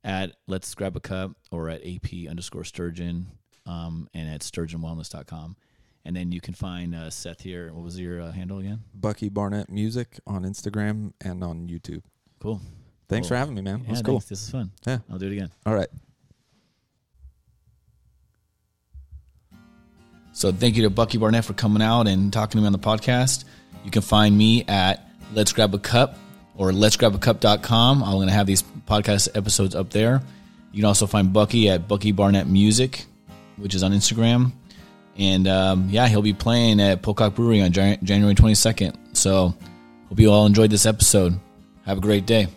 [0.05, 3.27] at Let's Grab a Cup or at AP underscore Sturgeon
[3.67, 5.57] um, and at SturgeonWellness.com.
[6.07, 7.73] And then you can find uh, Seth here.
[7.73, 8.85] What was your uh, handle again?
[8.95, 12.03] Bucky Barnett Music on Instagram and on YouTube.
[12.39, 12.61] Cool.
[13.09, 13.35] Thanks Cool.
[13.35, 13.81] for having me, man.
[13.81, 14.21] Yeah, That's cool.
[14.21, 14.29] thanks.
[14.29, 14.71] This is fun.
[14.87, 14.99] Yeah.
[15.11, 15.51] I'll do it again.
[15.67, 15.89] All right.
[20.33, 22.79] So thank you to Bucky Barnett for coming out and talking to me on the
[22.79, 23.45] podcast.
[23.85, 26.17] You can find me at Let's Grab a Cup
[26.57, 28.03] or Let's Grab a Cup.com.
[28.05, 30.23] I'm going to have these podcast episodes up there.
[30.73, 33.07] You can also find Bucky at Bucky Barnett Music,
[33.57, 34.53] which is on Instagram.
[35.19, 39.17] And um, yeah, he'll be playing at Pocock Brewery on January 22nd.
[39.17, 39.55] So
[40.09, 41.39] hope you all enjoyed this episode.
[41.85, 42.49] Have a great day.